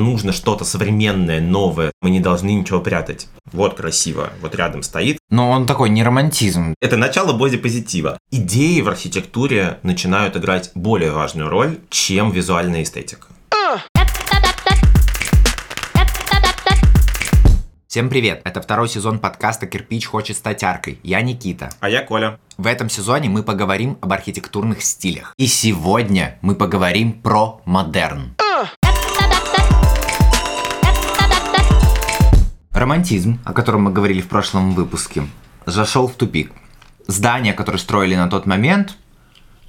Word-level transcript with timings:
нужно 0.00 0.32
что-то 0.32 0.64
современное, 0.64 1.40
новое. 1.40 1.92
Мы 2.02 2.10
не 2.10 2.20
должны 2.20 2.52
ничего 2.52 2.80
прятать. 2.80 3.28
Вот 3.52 3.74
красиво, 3.74 4.30
вот 4.40 4.54
рядом 4.54 4.82
стоит. 4.82 5.18
Но 5.30 5.50
он 5.50 5.66
такой 5.66 5.90
не 5.90 6.02
романтизм. 6.02 6.74
Это 6.80 6.96
начало 6.96 7.32
бодипозитива. 7.32 8.18
Идеи 8.30 8.80
в 8.80 8.88
архитектуре 8.88 9.78
начинают 9.82 10.36
играть 10.36 10.70
более 10.74 11.12
важную 11.12 11.48
роль, 11.48 11.78
чем 11.90 12.30
визуальная 12.30 12.82
эстетика. 12.82 13.28
Всем 17.86 18.08
привет! 18.08 18.40
Это 18.44 18.62
второй 18.62 18.88
сезон 18.88 19.18
подкаста 19.18 19.66
«Кирпич 19.66 20.06
хочет 20.06 20.36
стать 20.36 20.62
аркой». 20.62 21.00
Я 21.02 21.22
Никита. 21.22 21.70
А 21.80 21.90
я 21.90 22.04
Коля. 22.04 22.38
В 22.56 22.68
этом 22.68 22.88
сезоне 22.88 23.28
мы 23.28 23.42
поговорим 23.42 23.98
об 24.00 24.12
архитектурных 24.12 24.82
стилях. 24.82 25.34
И 25.36 25.48
сегодня 25.48 26.38
мы 26.40 26.54
поговорим 26.54 27.12
про 27.12 27.60
модерн. 27.64 28.36
Романтизм, 32.80 33.38
о 33.44 33.52
котором 33.52 33.82
мы 33.82 33.92
говорили 33.92 34.22
в 34.22 34.28
прошлом 34.28 34.72
выпуске, 34.72 35.24
зашел 35.66 36.08
в 36.08 36.14
тупик. 36.14 36.50
Здания, 37.06 37.52
которые 37.52 37.78
строили 37.78 38.14
на 38.14 38.26
тот 38.26 38.46
момент, 38.46 38.96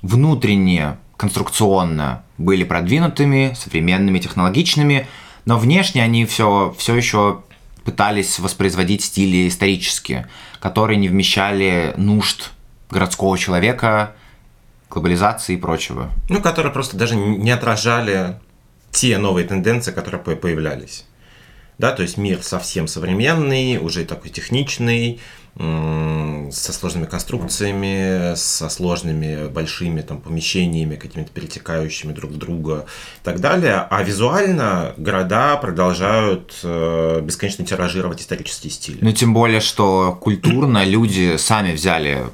внутренне, 0.02 0.96
конструкционно 1.18 2.24
были 2.38 2.64
продвинутыми, 2.64 3.54
современными, 3.54 4.20
технологичными, 4.20 5.08
но 5.44 5.58
внешне 5.58 6.02
они 6.02 6.26
все, 6.26 6.74
все 6.78 6.96
еще 6.96 7.42
пытались 7.84 8.40
воспроизводить 8.40 9.04
стили 9.04 9.50
исторические, 9.50 10.30
которые 10.62 10.96
не 10.96 11.10
вмещали 11.10 11.94
нужд 11.98 12.52
городского 12.90 13.38
человека, 13.38 14.16
глобализации 14.90 15.56
и 15.56 15.58
прочего. 15.58 16.10
Ну, 16.30 16.42
которые 16.42 16.72
просто 16.72 16.96
даже 16.96 17.18
не 17.18 17.52
отражали 17.52 18.40
те 18.90 19.18
новые 19.18 19.46
тенденции, 19.46 19.92
которые 19.92 20.22
появлялись. 20.22 21.06
Да, 21.82 21.94
то 21.94 22.04
есть 22.04 22.16
мир 22.16 22.44
совсем 22.44 22.88
современный, 22.88 23.80
уже 23.80 24.06
такой 24.06 24.30
техничный, 24.30 25.20
со 25.58 26.74
сложными 26.74 27.06
конструкциями, 27.06 28.36
со 28.36 28.70
сложными 28.70 29.48
большими 29.48 30.02
там 30.02 30.22
помещениями, 30.22 30.96
какими-то 30.96 31.32
перетекающими 31.32 32.14
друг 32.14 32.34
в 32.34 32.38
друга 32.38 32.86
и 33.22 33.26
так 33.26 33.40
далее. 33.40 33.88
А 33.90 34.04
визуально 34.04 34.94
города 34.98 35.58
продолжают 35.58 36.54
э, 36.62 37.22
бесконечно 37.24 37.66
тиражировать 37.66 38.22
исторические 38.22 38.72
стили. 38.72 39.00
Ну, 39.02 39.12
тем 39.12 39.34
более, 39.34 39.60
что 39.60 40.16
культурно 40.22 40.86
люди 40.86 41.36
сами 41.38 41.74
взяли 41.74 42.28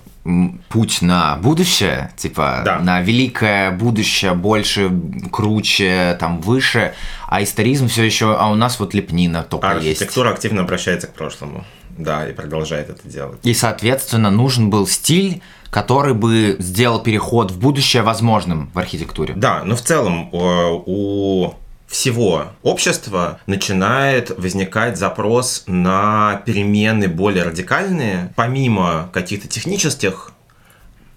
путь 0.70 1.02
на 1.02 1.38
будущее, 1.38 2.12
типа 2.18 2.62
да. 2.66 2.80
на 2.80 3.02
великое 3.02 3.72
будущее, 3.72 4.34
больше, 4.34 4.92
круче, 5.32 6.18
там 6.20 6.42
выше, 6.42 6.94
а 7.28 7.42
историзм 7.42 7.88
все 7.88 8.04
еще, 8.04 8.36
а 8.36 8.50
у 8.50 8.56
нас 8.56 8.80
вот 8.80 8.94
лепнина 8.94 9.44
только 9.44 9.70
а 9.70 9.76
есть. 9.76 10.02
Архитектура 10.02 10.32
активно 10.32 10.62
обращается 10.62 11.08
к 11.08 11.14
прошлому. 11.14 11.64
Да, 11.98 12.28
и 12.28 12.34
продолжает 12.34 12.90
это 12.90 13.08
делать. 13.08 13.40
И, 13.44 13.54
соответственно, 13.54 14.30
нужен 14.30 14.70
был 14.70 14.86
стиль, 14.86 15.42
который 15.70 16.14
бы 16.14 16.56
сделал 16.60 17.00
переход 17.00 17.52
в 17.52 17.60
будущее 17.60 18.04
возможным 18.04 18.70
в 18.74 18.80
архитектуре. 18.80 19.34
Да, 19.36 19.64
но 19.64 19.76
в 19.76 19.82
целом 19.82 20.30
у 20.32 21.54
всего 21.88 22.48
общества 22.64 23.40
начинает 23.48 24.38
возникать 24.38 24.98
запрос 24.98 25.64
на 25.68 26.42
перемены 26.46 27.08
более 27.08 27.44
радикальные. 27.44 28.34
Помимо 28.36 29.10
каких-то 29.14 29.48
технических, 29.48 30.34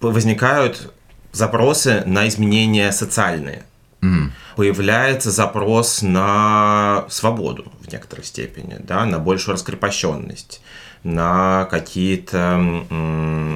возникают 0.00 0.92
запросы 1.32 2.02
на 2.06 2.28
изменения 2.28 2.92
социальные. 2.92 3.64
Mm. 4.00 4.30
Появляется 4.56 5.30
запрос 5.30 6.02
на 6.02 7.04
свободу 7.08 7.70
в 7.80 7.92
некоторой 7.92 8.24
степени, 8.24 8.76
да, 8.78 9.04
на 9.04 9.18
большую 9.18 9.54
раскрепощенность 9.54 10.62
на 11.02 11.66
какие-то... 11.70 12.56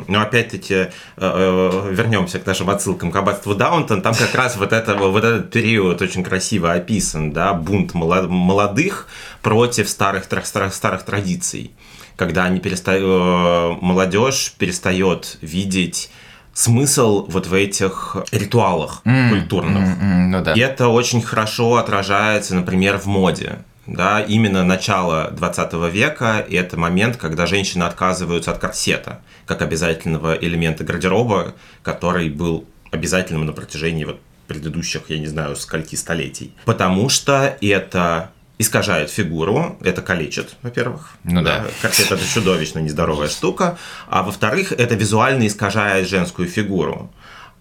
Ну, 0.07 0.21
опять-таки, 0.21 0.75
э, 0.75 0.89
э, 1.17 1.91
вернемся 1.93 2.39
к 2.39 2.47
нашим 2.47 2.71
отсылкам 2.71 3.11
к 3.11 3.17
аббатству 3.17 3.55
Даунтон, 3.55 4.03
там 4.03 4.15
как 4.15 4.35
раз 4.35 4.57
вот, 4.57 4.73
это, 4.73 4.95
вот 4.95 5.25
этот 5.25 5.51
период 5.51 6.03
очень 6.03 6.23
красиво 6.23 6.73
описан, 6.73 7.33
да, 7.33 7.55
бунт 7.55 7.95
молодых 7.95 9.09
против 9.43 9.89
старых, 9.89 10.25
старых, 10.25 10.75
старых 10.75 11.03
традиций, 11.05 11.73
когда 12.17 12.45
они 12.45 12.61
перестают, 12.61 13.05
э, 13.05 13.79
молодежь 13.81 14.55
перестает 14.59 15.39
видеть 15.41 16.11
смысл 16.55 17.27
вот 17.29 17.47
в 17.47 17.55
этих 17.55 18.17
ритуалах 18.31 19.03
mm, 19.05 19.29
культурных. 19.31 19.89
Mm, 19.89 20.01
mm, 20.01 20.27
ну 20.29 20.43
да. 20.43 20.53
И 20.53 20.61
это 20.61 20.89
очень 20.89 21.21
хорошо 21.21 21.77
отражается, 21.77 22.55
например, 22.55 22.99
в 22.99 23.07
моде 23.07 23.59
да, 23.87 24.23
именно 24.23 24.65
начало 24.65 25.31
20 25.33 25.73
века, 25.93 26.45
и 26.47 26.55
это 26.55 26.79
момент, 26.79 27.17
когда 27.17 27.47
женщины 27.47 27.85
отказываются 27.85 28.51
от 28.51 28.59
корсета, 28.59 29.21
как 29.47 29.63
обязательного 29.63 30.35
элемента 30.35 30.85
гардероба, 30.85 31.55
который 31.83 32.31
был 32.31 32.67
обязательным 32.91 33.47
на 33.47 33.53
протяжении 33.53 34.05
вот 34.05 34.21
предыдущих, 34.47 35.03
я 35.09 35.19
не 35.19 35.27
знаю, 35.27 35.57
скольки 35.57 35.97
столетий. 35.97 36.55
Потому 36.65 37.09
что 37.09 37.57
это 37.61 38.31
искажает 38.59 39.11
фигуру, 39.11 39.77
это 39.83 40.01
калечит, 40.01 40.55
во-первых. 40.63 41.15
Ну 41.25 41.43
да. 41.43 41.61
да. 41.61 41.67
Корсет 41.83 42.13
это 42.13 42.25
чудовищно 42.25 42.79
нездоровая 42.79 43.29
штука. 43.29 43.77
А 44.09 44.23
во-вторых, 44.23 44.73
это 44.73 44.95
визуально 44.95 45.47
искажает 45.47 46.09
женскую 46.09 46.49
фигуру 46.49 47.11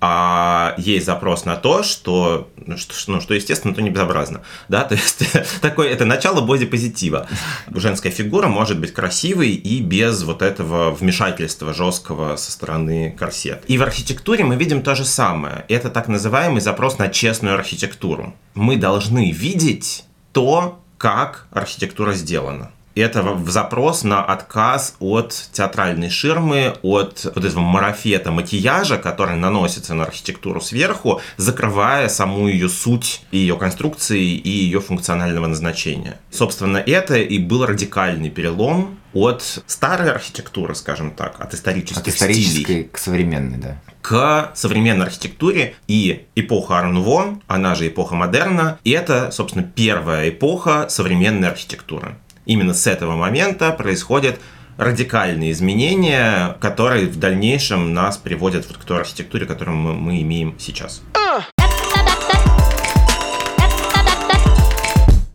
а 0.05 0.75
есть 0.75 1.05
запрос 1.05 1.45
на 1.45 1.55
то, 1.55 1.81
что, 1.81 2.51
ну, 2.57 2.77
что, 2.77 2.93
ну, 3.09 3.21
что 3.21 3.35
естественно, 3.35 3.73
то 3.73 3.81
не 3.81 3.89
безобразно. 3.89 4.41
Да? 4.67 4.83
То 4.83 4.95
есть 4.95 5.23
такое, 5.61 5.87
это 5.87 6.03
начало 6.03 6.41
бодипозитива. 6.41 7.25
Женская 7.73 8.09
фигура 8.09 8.49
может 8.49 8.81
быть 8.81 8.91
красивой 8.91 9.51
и 9.51 9.79
без 9.79 10.23
вот 10.23 10.41
этого 10.41 10.91
вмешательства 10.91 11.73
жесткого 11.73 12.35
со 12.35 12.51
стороны 12.51 13.15
корсет. 13.17 13.63
И 13.69 13.77
в 13.77 13.81
архитектуре 13.81 14.43
мы 14.43 14.57
видим 14.57 14.81
то 14.81 14.93
же 14.93 15.05
самое. 15.05 15.63
Это 15.69 15.89
так 15.89 16.09
называемый 16.09 16.59
запрос 16.59 16.97
на 16.97 17.07
честную 17.07 17.55
архитектуру. 17.55 18.35
Мы 18.55 18.75
должны 18.75 19.31
видеть 19.31 20.03
то, 20.33 20.81
как 20.97 21.47
архитектура 21.51 22.11
сделана 22.11 22.71
это 23.01 23.23
в 23.23 23.49
запрос 23.49 24.03
на 24.03 24.23
отказ 24.23 24.95
от 24.99 25.49
театральной 25.51 26.09
ширмы, 26.09 26.75
от 26.81 27.25
вот 27.35 27.43
этого 27.43 27.61
марафета 27.61 28.31
макияжа, 28.31 28.97
который 28.97 29.35
наносится 29.35 29.93
на 29.93 30.03
архитектуру 30.03 30.61
сверху, 30.61 31.21
закрывая 31.37 32.07
саму 32.09 32.47
ее 32.47 32.69
суть 32.69 33.23
и 33.31 33.37
ее 33.37 33.57
конструкции 33.57 34.21
и 34.21 34.49
ее 34.49 34.79
функционального 34.79 35.47
назначения. 35.47 36.19
Собственно, 36.31 36.77
это 36.77 37.17
и 37.17 37.39
был 37.39 37.65
радикальный 37.65 38.29
перелом 38.29 38.99
от 39.13 39.63
старой 39.67 40.11
архитектуры, 40.11 40.75
скажем 40.75 41.11
так, 41.11 41.39
от 41.39 41.53
исторических 41.53 42.01
от 42.01 42.07
исторической 42.07 42.63
стилей, 42.63 42.89
к 42.91 42.97
современной, 42.97 43.57
да. 43.57 43.77
К 44.01 44.51
современной 44.55 45.05
архитектуре 45.05 45.75
и 45.87 46.25
эпоха 46.35 46.79
Арнуво, 46.79 47.39
она 47.47 47.75
же 47.75 47.87
эпоха 47.87 48.15
модерна, 48.15 48.79
и 48.83 48.91
это, 48.91 49.31
собственно, 49.31 49.63
первая 49.63 50.29
эпоха 50.29 50.87
современной 50.89 51.49
архитектуры. 51.49 52.17
Именно 52.45 52.73
с 52.73 52.87
этого 52.87 53.15
момента 53.15 53.71
происходят 53.71 54.39
радикальные 54.77 55.51
изменения, 55.51 56.57
которые 56.59 57.07
в 57.07 57.17
дальнейшем 57.17 57.93
нас 57.93 58.17
приводят 58.17 58.67
вот 58.67 58.77
к 58.77 58.83
той 58.83 58.99
архитектуре, 58.99 59.45
которую 59.45 59.77
мы, 59.77 59.93
мы 59.93 60.21
имеем 60.21 60.55
сейчас. 60.59 61.01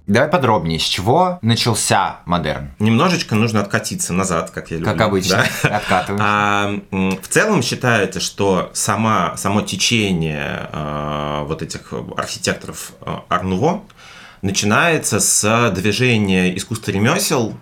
Давай 0.06 0.30
подробнее, 0.30 0.78
с 0.78 0.84
чего 0.84 1.38
начался 1.42 2.20
модерн? 2.24 2.70
Немножечко 2.78 3.34
нужно 3.34 3.60
откатиться 3.60 4.14
назад, 4.14 4.50
как 4.50 4.70
я 4.70 4.78
люблю. 4.78 4.90
Как 4.90 5.02
обычно, 5.02 5.44
да? 5.62 5.76
откатываемся. 5.76 6.24
А, 6.26 6.80
в 6.90 7.28
целом 7.28 7.62
считается, 7.62 8.18
что 8.18 8.70
сама, 8.72 9.36
само 9.36 9.60
течение 9.60 10.70
а, 10.72 11.44
вот 11.44 11.60
этих 11.60 11.92
архитекторов 12.16 12.92
а, 13.02 13.24
Арнуво, 13.28 13.82
начинается 14.42 15.20
с 15.20 15.70
движения 15.74 16.56
искусства 16.56 16.90
ремесел 16.92 17.54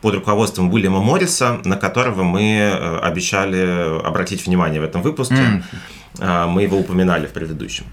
под 0.00 0.14
руководством 0.14 0.72
Уильяма 0.72 1.00
Морриса, 1.00 1.60
на 1.64 1.76
которого 1.76 2.22
мы 2.24 2.42
э, 2.42 2.98
обещали 2.98 4.04
обратить 4.04 4.46
внимание 4.46 4.80
в 4.80 4.84
этом 4.84 5.00
выпуске. 5.02 5.62
Mm. 6.18 6.48
Мы 6.48 6.64
его 6.64 6.78
упоминали 6.78 7.26
в 7.26 7.32
предыдущем. 7.32 7.86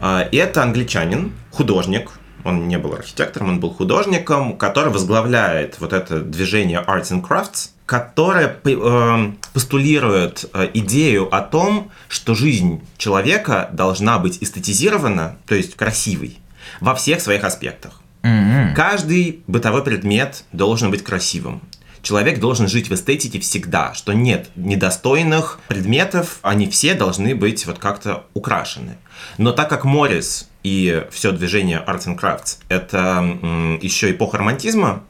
Это 0.00 0.62
англичанин, 0.62 1.32
художник, 1.52 2.10
он 2.42 2.66
не 2.66 2.78
был 2.78 2.94
архитектором, 2.94 3.50
он 3.50 3.60
был 3.60 3.70
художником, 3.72 4.56
который 4.56 4.92
возглавляет 4.92 5.78
вот 5.78 5.92
это 5.92 6.20
движение 6.20 6.82
Arts 6.86 7.12
and 7.12 7.22
Crafts, 7.22 7.70
которое 7.86 8.56
э, 8.64 9.32
постулирует 9.52 10.50
идею 10.74 11.32
о 11.34 11.42
том, 11.42 11.90
что 12.08 12.34
жизнь 12.34 12.80
человека 12.96 13.68
должна 13.72 14.18
быть 14.18 14.38
эстетизирована, 14.40 15.36
то 15.46 15.54
есть 15.54 15.76
красивой, 15.76 16.38
во 16.80 16.94
всех 16.94 17.20
своих 17.20 17.44
аспектах. 17.44 18.00
Mm-hmm. 18.22 18.74
Каждый 18.74 19.42
бытовой 19.46 19.82
предмет 19.82 20.44
должен 20.52 20.90
быть 20.90 21.02
красивым. 21.02 21.62
Человек 22.02 22.40
должен 22.40 22.66
жить 22.66 22.88
в 22.88 22.94
эстетике 22.94 23.40
всегда, 23.40 23.92
что 23.92 24.12
нет 24.14 24.48
недостойных 24.56 25.58
предметов, 25.68 26.38
они 26.42 26.66
все 26.68 26.94
должны 26.94 27.34
быть 27.34 27.66
вот 27.66 27.78
как-то 27.78 28.24
украшены. 28.32 28.96
Но 29.36 29.52
так 29.52 29.68
как 29.68 29.84
Моррис 29.84 30.48
и 30.62 31.04
все 31.10 31.32
движение 31.32 31.82
Arts 31.86 32.06
and 32.06 32.18
Crafts– 32.18 32.58
это 32.70 33.18
м, 33.18 33.78
еще 33.80 34.10
эпоха 34.10 34.38
романтизма, 34.38 35.02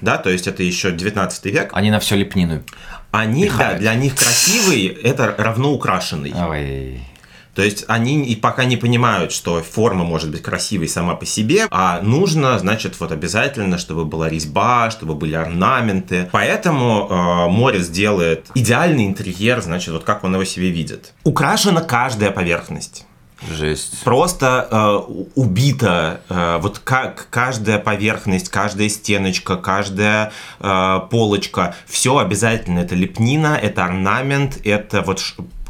да, 0.00 0.18
то 0.18 0.30
есть 0.30 0.46
это 0.46 0.62
еще 0.62 0.92
19 0.92 1.44
век. 1.46 1.70
Они 1.72 1.90
на 1.90 1.98
все 1.98 2.14
лепнину. 2.16 2.62
Они, 3.10 3.46
да, 3.46 3.50
Пихают. 3.50 3.78
для 3.80 3.94
них 3.94 4.14
красивый– 4.14 4.86
это 5.02 5.34
равно 5.38 5.72
украшенный. 5.72 6.32
Ой. 6.34 7.00
То 7.58 7.64
есть 7.64 7.86
они 7.88 8.22
и 8.22 8.36
пока 8.36 8.64
не 8.66 8.76
понимают, 8.76 9.32
что 9.32 9.60
форма 9.64 10.04
может 10.04 10.30
быть 10.30 10.42
красивой 10.42 10.86
сама 10.86 11.16
по 11.16 11.26
себе, 11.26 11.66
а 11.72 12.00
нужно, 12.02 12.56
значит, 12.60 13.00
вот 13.00 13.10
обязательно, 13.10 13.78
чтобы 13.78 14.04
была 14.04 14.28
резьба, 14.28 14.92
чтобы 14.92 15.16
были 15.16 15.34
орнаменты. 15.34 16.28
Поэтому 16.30 17.08
э, 17.10 17.50
Морис 17.50 17.88
делает 17.88 18.46
идеальный 18.54 19.06
интерьер, 19.06 19.60
значит, 19.60 19.92
вот 19.92 20.04
как 20.04 20.22
он 20.22 20.34
его 20.34 20.44
себе 20.44 20.70
видит. 20.70 21.14
Украшена 21.24 21.80
каждая 21.80 22.30
поверхность. 22.30 23.06
Жесть. 23.50 24.02
Просто 24.02 24.66
э, 24.70 25.26
убита 25.36 26.20
э, 26.28 26.58
вот 26.60 26.80
как 26.80 27.28
каждая 27.30 27.78
поверхность, 27.78 28.48
каждая 28.48 28.88
стеночка, 28.88 29.56
каждая 29.56 30.32
э, 30.58 31.00
полочка, 31.08 31.76
все 31.86 32.18
обязательно 32.18 32.80
это 32.80 32.96
лепнина, 32.96 33.58
это 33.60 33.84
орнамент, 33.84 34.58
это 34.64 35.02
вот 35.02 35.20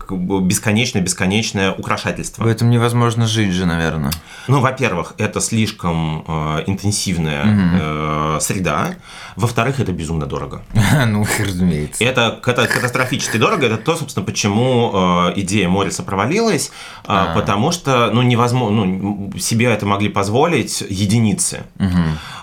как 0.08 0.19
бесконечное-бесконечное 0.19 1.72
украшательство. 1.72 2.43
В 2.44 2.46
этом 2.46 2.70
невозможно 2.70 3.26
жить 3.26 3.52
же, 3.52 3.66
наверное. 3.66 4.10
Ну, 4.49 4.60
во-первых, 4.60 5.14
это 5.19 5.40
слишком 5.40 6.25
э, 6.26 6.64
интенсивная 6.66 7.44
э, 7.46 8.38
среда. 8.40 8.94
Во-вторых, 9.37 9.81
это 9.81 9.93
безумно 9.93 10.25
дорого. 10.26 10.62
ну, 11.06 11.26
разумеется. 11.38 12.02
Это 12.02 12.38
ката- 12.43 12.66
катастрофически 12.66 13.37
дорого. 13.37 13.66
Это 13.66 13.76
то, 13.76 13.96
собственно, 13.96 14.25
почему 14.25 14.90
э, 14.94 15.32
идея 15.40 15.69
Морриса 15.69 16.02
провалилась. 16.02 16.69
э, 16.69 17.06
А. 17.06 17.34
Потому 17.34 17.70
что, 17.70 18.10
ну, 18.12 18.22
невозможно, 18.22 18.84
ну, 18.87 19.31
себе 19.38 19.66
это 19.66 19.84
могли 19.84 20.08
позволить 20.08 20.82
единицы. 20.88 21.64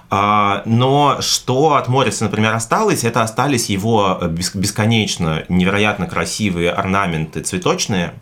А, 0.09 0.61
но 0.65 1.17
что 1.21 1.75
от 1.75 1.87
Морриса, 1.87 2.25
например, 2.25 2.53
осталось, 2.53 3.03
это 3.03 3.21
остались 3.23 3.69
его 3.69 4.19
бес- 4.29 4.55
бесконечно 4.55 5.43
невероятно 5.49 6.05
красивые 6.07 6.71
орнаменты 6.71 7.41
цветочные. 7.41 8.13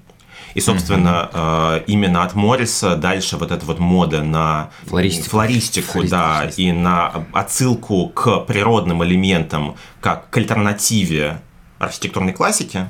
И, 0.53 0.61
собственно, 0.61 1.29
э, 1.33 1.81
именно 1.87 2.23
от 2.23 2.35
Морриса 2.35 2.95
дальше 2.95 3.37
вот 3.37 3.51
эта 3.51 3.65
вот 3.65 3.79
мода 3.79 4.21
на 4.21 4.69
Флористику. 4.85 5.29
флористику, 5.31 6.03
да, 6.07 6.49
и 6.55 6.71
на 6.71 7.25
отсылку 7.33 8.07
к 8.09 8.41
природным 8.41 9.03
элементам, 9.03 9.75
как 9.99 10.29
к 10.29 10.37
альтернативе 10.37 11.41
архитектурной 11.85 12.33
классики, 12.33 12.87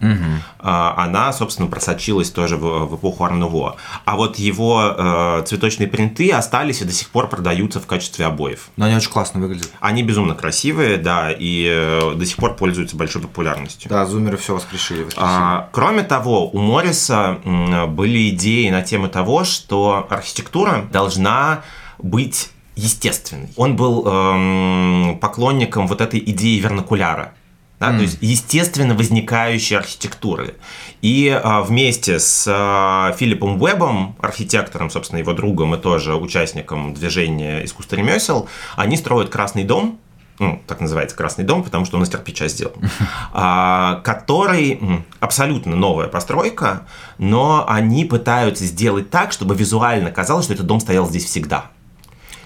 а, 0.59 0.95
она, 0.97 1.31
собственно, 1.33 1.67
просочилась 1.69 2.29
тоже 2.29 2.57
в, 2.57 2.85
в 2.85 2.95
эпоху 2.95 3.23
Арнуво. 3.23 3.75
А 4.05 4.15
вот 4.15 4.37
его 4.37 4.95
э, 4.97 5.43
цветочные 5.45 5.87
принты 5.87 6.31
остались 6.31 6.81
и 6.81 6.85
до 6.85 6.91
сих 6.91 7.09
пор 7.09 7.29
продаются 7.29 7.79
в 7.79 7.85
качестве 7.85 8.25
обоев. 8.25 8.69
Но 8.77 8.85
они 8.85 8.95
очень 8.95 9.11
классно 9.11 9.39
выглядят. 9.41 9.71
Они 9.79 10.03
безумно 10.03 10.35
красивые, 10.35 10.97
да, 10.97 11.31
и 11.31 11.67
э, 11.69 12.13
до 12.15 12.25
сих 12.25 12.37
пор 12.37 12.55
пользуются 12.55 12.95
большой 12.95 13.21
популярностью. 13.21 13.89
Да, 13.89 14.05
зумеры 14.05 14.37
все 14.37 14.53
воскрешили. 14.53 15.07
А, 15.17 15.69
кроме 15.71 16.03
того, 16.03 16.49
у 16.49 16.59
Морриса 16.59 17.39
были 17.43 18.29
идеи 18.29 18.69
на 18.69 18.81
тему 18.81 19.09
того, 19.09 19.43
что 19.43 20.07
архитектура 20.09 20.85
должна 20.91 21.61
быть 21.97 22.49
естественной. 22.75 23.49
Он 23.55 23.75
был 23.75 24.05
эм, 24.05 25.17
поклонником 25.19 25.87
вот 25.87 26.01
этой 26.01 26.19
идеи 26.19 26.59
вернакуляра. 26.59 27.33
Да, 27.79 27.97
То 27.97 28.03
есть 28.03 28.17
естественно 28.21 28.95
возникающей 28.95 29.75
архитектуры. 29.75 30.55
И 31.01 31.27
а, 31.29 31.61
вместе 31.61 32.19
с 32.19 32.45
а, 32.47 33.13
Филиппом 33.17 33.61
Уэбом, 33.61 34.15
архитектором, 34.19 34.89
собственно, 34.89 35.19
его 35.19 35.33
другом 35.33 35.75
и 35.75 35.77
тоже 35.77 36.15
участником 36.15 36.93
движения 36.93 37.65
искусства 37.65 37.97
ремесел, 37.97 38.47
они 38.77 38.95
строят 38.95 39.29
Красный 39.29 39.65
дом, 39.65 39.99
ну, 40.39 40.61
так 40.65 40.79
называется 40.79 41.15
Красный 41.15 41.43
дом, 41.43 41.63
потому 41.63 41.85
что 41.85 41.97
он 41.97 42.03
из 42.03 42.09
кирпича 42.09 42.47
сделан, 42.47 42.75
а, 43.33 44.01
который 44.03 44.79
абсолютно 45.19 45.75
новая 45.75 46.07
постройка, 46.07 46.83
но 47.17 47.65
они 47.67 48.05
пытаются 48.05 48.65
сделать 48.65 49.09
так, 49.09 49.33
чтобы 49.33 49.55
визуально 49.55 50.09
казалось, 50.11 50.45
что 50.45 50.53
этот 50.53 50.67
дом 50.67 50.79
стоял 50.79 51.05
здесь 51.07 51.25
всегда. 51.25 51.65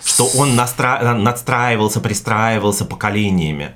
Что 0.04 0.26
он 0.36 0.58
настра- 0.58 1.14
надстраивался, 1.14 2.00
пристраивался 2.00 2.86
поколениями. 2.86 3.74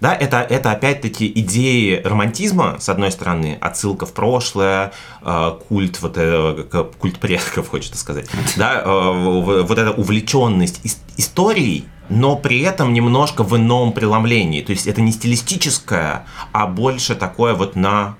Да, 0.00 0.14
это, 0.14 0.38
это 0.38 0.72
опять-таки 0.72 1.30
идеи 1.36 2.00
романтизма, 2.02 2.76
с 2.80 2.88
одной 2.88 3.12
стороны, 3.12 3.58
отсылка 3.60 4.06
в 4.06 4.14
прошлое, 4.14 4.92
э, 5.22 5.52
культ, 5.68 6.00
вот, 6.00 6.14
э, 6.16 6.64
культ 6.98 7.18
предков, 7.18 7.68
хочется 7.70 7.98
сказать, 7.98 8.26
да, 8.56 8.82
э, 8.84 9.62
вот 9.62 9.78
эта 9.78 9.90
увлеченность 9.92 10.80
ис- 10.84 10.98
историей, 11.16 11.84
но 12.08 12.34
при 12.36 12.60
этом 12.60 12.92
немножко 12.92 13.44
в 13.44 13.56
ином 13.56 13.92
преломлении. 13.92 14.62
То 14.62 14.72
есть 14.72 14.86
это 14.86 15.00
не 15.00 15.12
стилистическое, 15.12 16.24
а 16.52 16.66
больше 16.66 17.14
такое 17.14 17.54
вот 17.54 17.76
на 17.76 18.16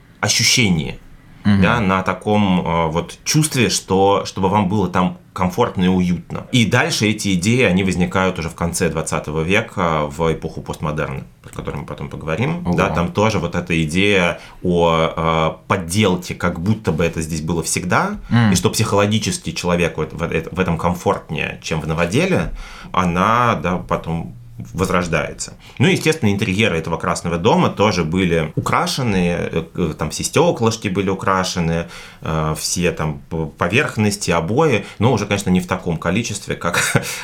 ощущении, 1.44 1.62
да, 1.62 1.80
на 1.80 2.02
таком 2.02 2.60
э, 2.60 2.86
вот 2.88 3.18
чувстве, 3.24 3.68
что, 3.68 4.24
чтобы 4.24 4.48
вам 4.48 4.68
было 4.68 4.88
там 4.88 5.18
комфортно 5.32 5.84
и 5.84 5.88
уютно. 5.88 6.46
И 6.52 6.66
дальше 6.66 7.06
эти 7.06 7.34
идеи, 7.34 7.62
они 7.62 7.84
возникают 7.84 8.38
уже 8.38 8.48
в 8.48 8.54
конце 8.54 8.90
20 8.90 9.28
века, 9.46 10.06
в 10.06 10.32
эпоху 10.32 10.60
постмодерна, 10.60 11.22
про 11.42 11.50
которую 11.50 11.82
мы 11.82 11.86
потом 11.86 12.08
поговорим. 12.08 12.66
Ого. 12.66 12.76
Да, 12.76 12.90
там 12.90 13.12
тоже 13.12 13.38
вот 13.38 13.54
эта 13.54 13.82
идея 13.84 14.40
о 14.62 15.56
э, 15.62 15.68
подделке, 15.68 16.34
как 16.34 16.60
будто 16.60 16.90
бы 16.92 17.04
это 17.04 17.22
здесь 17.22 17.42
было 17.42 17.62
всегда, 17.62 18.18
и 18.50 18.54
что 18.54 18.70
психологически 18.70 19.52
человеку 19.52 20.04
в, 20.10 20.18
в 20.18 20.60
этом 20.60 20.76
комфортнее, 20.76 21.60
чем 21.62 21.80
в 21.80 21.86
новоделе, 21.86 22.52
она, 22.92 23.54
да, 23.54 23.76
потом 23.76 24.34
возрождается. 24.72 25.54
Ну 25.78 25.88
и, 25.88 25.92
естественно, 25.92 26.30
интерьеры 26.30 26.78
этого 26.78 26.96
Красного 26.96 27.38
дома 27.38 27.68
тоже 27.70 28.04
были 28.04 28.52
украшены, 28.56 29.36
э, 29.38 29.64
э, 29.74 29.94
там 29.98 30.10
все 30.10 30.24
стеклышки 30.24 30.88
были 30.88 31.08
украшены, 31.10 31.86
э, 32.22 32.54
все 32.58 32.92
там 32.92 33.20
поверхности, 33.58 34.30
обои, 34.30 34.84
но 34.98 35.12
уже, 35.12 35.26
конечно, 35.26 35.50
не 35.50 35.60
в 35.60 35.66
таком 35.66 35.96
количестве, 35.96 36.54
как 36.56 36.80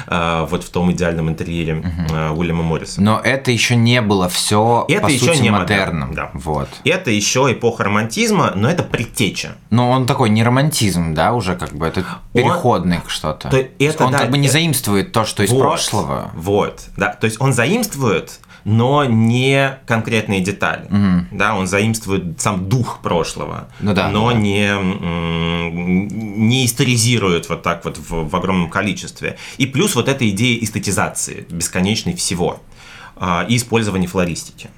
вот 0.51 0.65
в 0.65 0.71
том 0.71 0.93
идеальном 0.93 1.29
интерьере 1.29 1.83
э, 2.11 2.31
Уильяма 2.31 2.63
Морриса. 2.63 3.01
Но 3.01 3.21
это 3.23 3.51
еще 3.51 3.77
не 3.77 4.01
было 4.01 4.29
все 4.29 4.85
Это 4.89 5.03
по 5.03 5.07
еще 5.11 5.27
сути 5.27 5.39
не 5.43 5.51
модерном. 5.51 6.09
модерн, 6.11 6.15
да. 6.15 6.31
Вот. 6.35 6.69
Это 6.85 7.11
еще 7.11 7.51
эпоха 7.53 7.85
романтизма, 7.85 8.53
но 8.55 8.69
это 8.71 8.83
предтеча. 8.83 9.57
Но 9.71 9.91
он 9.91 10.07
такой 10.07 10.31
не 10.31 10.43
романтизм, 10.43 11.15
да, 11.15 11.33
уже 11.33 11.57
как 11.57 11.73
бы 11.75 11.87
это 11.87 12.05
переходный 12.33 13.01
что-то. 13.07 13.49
То 13.49 13.57
это 13.79 14.05
он 14.05 14.13
да, 14.13 14.19
как 14.21 14.31
бы 14.31 14.39
не 14.39 14.47
это- 14.47 14.53
заимствует 14.53 15.13
то, 15.13 15.25
что 15.25 15.43
из 15.43 15.51
Вот, 15.51 15.61
прошлого. 15.61 16.31
Вот, 16.35 16.83
да. 16.97 17.13
То 17.13 17.26
есть 17.27 17.41
он 17.41 17.53
заимствует, 17.53 18.41
но 18.65 19.05
не 19.05 19.79
конкретные 19.87 20.41
детали. 20.41 20.89
Да, 21.31 21.55
он 21.55 21.69
заимствует 21.69 22.41
сам 22.41 22.69
дух 22.69 22.99
прошлого, 23.01 23.69
Ну 23.79 23.95
да, 23.95 24.09
но 24.09 24.31
ну 24.31 24.33
да. 24.33 24.39
не, 24.39 24.75
не 25.71 26.67
историзирует 26.67 27.49
вот 27.49 27.63
так 27.63 27.85
вот 27.85 27.97
в, 27.99 28.29
в 28.29 28.35
огромном 28.35 28.69
количестве. 28.69 29.39
И 29.59 29.67
плюс 29.67 29.95
вот 29.95 30.09
эта 30.09 30.29
идея 30.31 30.63
эстетизации, 30.63 31.47
бесконечной 31.49 32.17
всего 32.17 32.61
а, 33.15 33.47
и 33.49 33.57
использования 33.57 34.09
флористики. 34.09 34.69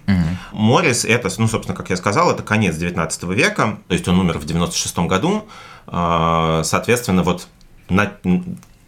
Моррис 0.53 1.07
это, 1.07 1.31
ну, 1.39 1.49
собственно, 1.49 1.75
как 1.77 1.89
я 1.89 1.97
сказал, 1.97 2.31
это 2.31 2.43
конец 2.43 2.77
19 2.77 3.23
века, 3.25 3.79
то 3.89 3.95
есть 3.95 4.07
он 4.07 4.21
умер 4.21 4.39
в 4.39 4.45
96 4.45 4.99
году, 4.99 5.49
А, 5.87 6.63
соответственно, 6.65 7.23
вот 7.23 7.49
на, 7.89 8.13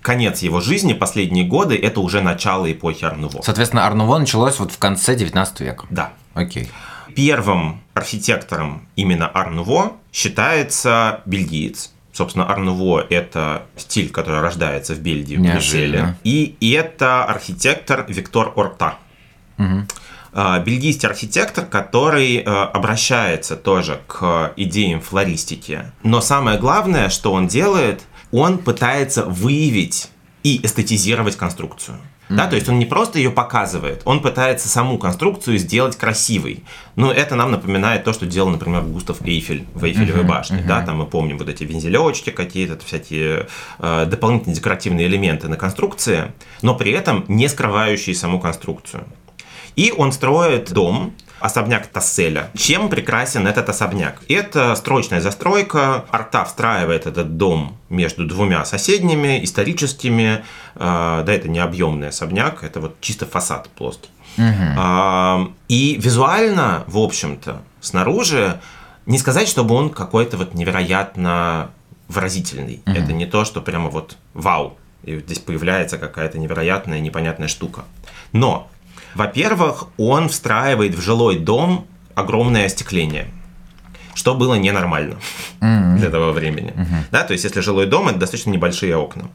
конец 0.02 0.40
его 0.40 0.60
жизни, 0.60 0.92
последние 0.92 1.44
годы, 1.44 1.76
это 1.76 2.00
уже 2.00 2.20
начало 2.20 2.70
эпохи 2.70 3.04
Арнуво. 3.04 3.42
Соответственно, 3.42 3.86
Арнуво 3.86 4.18
началось 4.18 4.58
вот 4.58 4.72
в 4.72 4.78
конце 4.78 5.14
19 5.14 5.60
века. 5.60 5.86
Да. 5.90 6.12
Окей. 6.34 6.70
Первым 7.14 7.80
архитектором 7.94 8.86
именно 8.96 9.26
Арнуво 9.26 9.92
считается 10.12 11.20
бельгиец. 11.26 11.92
Собственно, 12.12 12.46
Арнуво– 12.50 13.06
это 13.10 13.62
стиль, 13.76 14.10
который 14.10 14.40
рождается 14.40 14.94
в 14.94 15.00
Бельгии, 15.00 15.36
в. 15.36 15.42
Брюсселе. 15.42 16.16
И 16.24 16.56
это 16.74 17.24
архитектор 17.24 18.04
Виктор 18.08 18.52
Орта. 18.56 18.96
А, 20.32 20.60
Бельгийский 20.60 21.08
архитектор, 21.08 21.66
который 21.66 22.36
э, 22.36 22.42
обращается 22.42 23.56
тоже 23.56 24.00
к 24.06 24.52
идеям 24.56 25.00
флористики. 25.00 25.86
Но 26.04 26.20
самое 26.20 26.58
главное, 26.58 27.08
что 27.08 27.32
он 27.32 27.48
делает, 27.48 28.02
он 28.32 28.58
пытается 28.58 29.24
выявить 29.24 30.10
и 30.42 30.64
эстетизировать 30.64 31.36
конструкцию. 31.36 31.98
Да, 32.30 32.46
то 32.46 32.54
есть 32.54 32.68
он 32.68 32.78
не 32.78 32.86
просто 32.86 33.18
ее 33.18 33.30
показывает, 33.30 34.02
он 34.04 34.20
пытается 34.20 34.68
саму 34.68 34.98
конструкцию 34.98 35.58
сделать 35.58 35.96
красивой. 35.96 36.62
Ну, 36.94 37.10
это 37.10 37.34
нам 37.34 37.50
напоминает 37.50 38.04
то, 38.04 38.12
что 38.12 38.24
делал, 38.24 38.50
например, 38.50 38.82
Густав 38.82 39.20
Эйфель 39.22 39.66
в 39.74 39.84
Эйфелевой 39.84 40.22
башне. 40.22 40.62
Да, 40.66 40.80
там 40.86 40.98
мы 40.98 41.06
помним 41.06 41.38
вот 41.38 41.48
эти 41.48 41.64
вензелечки 41.64 42.30
какие-то, 42.30 42.78
всякие 42.84 43.48
э, 43.80 44.06
дополнительные 44.06 44.54
декоративные 44.54 45.08
элементы 45.08 45.48
на 45.48 45.56
конструкции, 45.56 46.30
но 46.62 46.76
при 46.76 46.92
этом 46.92 47.24
не 47.26 47.48
скрывающие 47.48 48.14
саму 48.14 48.38
конструкцию. 48.38 49.04
И 49.74 49.92
он 49.96 50.12
строит 50.12 50.72
дом, 50.72 51.12
особняк 51.40 51.86
Тасселя. 51.88 52.50
Чем 52.56 52.88
прекрасен 52.88 53.46
этот 53.46 53.68
особняк? 53.68 54.22
Это 54.28 54.74
строчная 54.76 55.20
застройка. 55.20 56.04
Арта 56.10 56.44
встраивает 56.44 57.06
этот 57.06 57.36
дом 57.36 57.76
между 57.88 58.26
двумя 58.26 58.64
соседними, 58.64 59.42
историческими. 59.42 60.44
Э, 60.74 61.22
да, 61.26 61.32
это 61.32 61.48
не 61.48 61.58
объемный 61.58 62.08
особняк, 62.08 62.62
это 62.62 62.80
вот 62.80 63.00
чисто 63.00 63.26
фасад 63.26 63.68
плоский. 63.70 64.10
Угу. 64.38 65.54
И 65.68 65.96
визуально, 66.00 66.84
в 66.86 66.98
общем-то, 66.98 67.62
снаружи, 67.80 68.60
не 69.06 69.18
сказать, 69.18 69.48
чтобы 69.48 69.74
он 69.74 69.90
какой-то 69.90 70.36
вот 70.36 70.54
невероятно 70.54 71.70
выразительный. 72.08 72.82
Угу. 72.86 72.94
Это 72.96 73.12
не 73.12 73.26
то, 73.26 73.44
что 73.44 73.60
прямо 73.60 73.90
вот 73.90 74.16
вау, 74.34 74.76
и 75.02 75.18
здесь 75.18 75.38
появляется 75.38 75.98
какая-то 75.98 76.38
невероятная, 76.38 77.00
непонятная 77.00 77.48
штука. 77.48 77.84
Но, 78.32 78.68
во-первых, 79.14 79.88
он 79.96 80.28
встраивает 80.28 80.94
в 80.94 81.00
жилой 81.00 81.38
дом 81.38 81.86
огромное 82.14 82.66
остекление, 82.66 83.28
что 84.14 84.34
было 84.34 84.54
ненормально 84.54 85.16
mm-hmm. 85.60 85.96
для 85.96 86.10
того 86.10 86.32
времени. 86.32 86.72
Mm-hmm. 86.72 87.04
Да, 87.10 87.22
то 87.22 87.32
есть, 87.32 87.44
если 87.44 87.60
жилой 87.60 87.86
дом, 87.86 88.08
это 88.08 88.18
достаточно 88.18 88.50
небольшие 88.50 88.96
окна. 88.96 89.28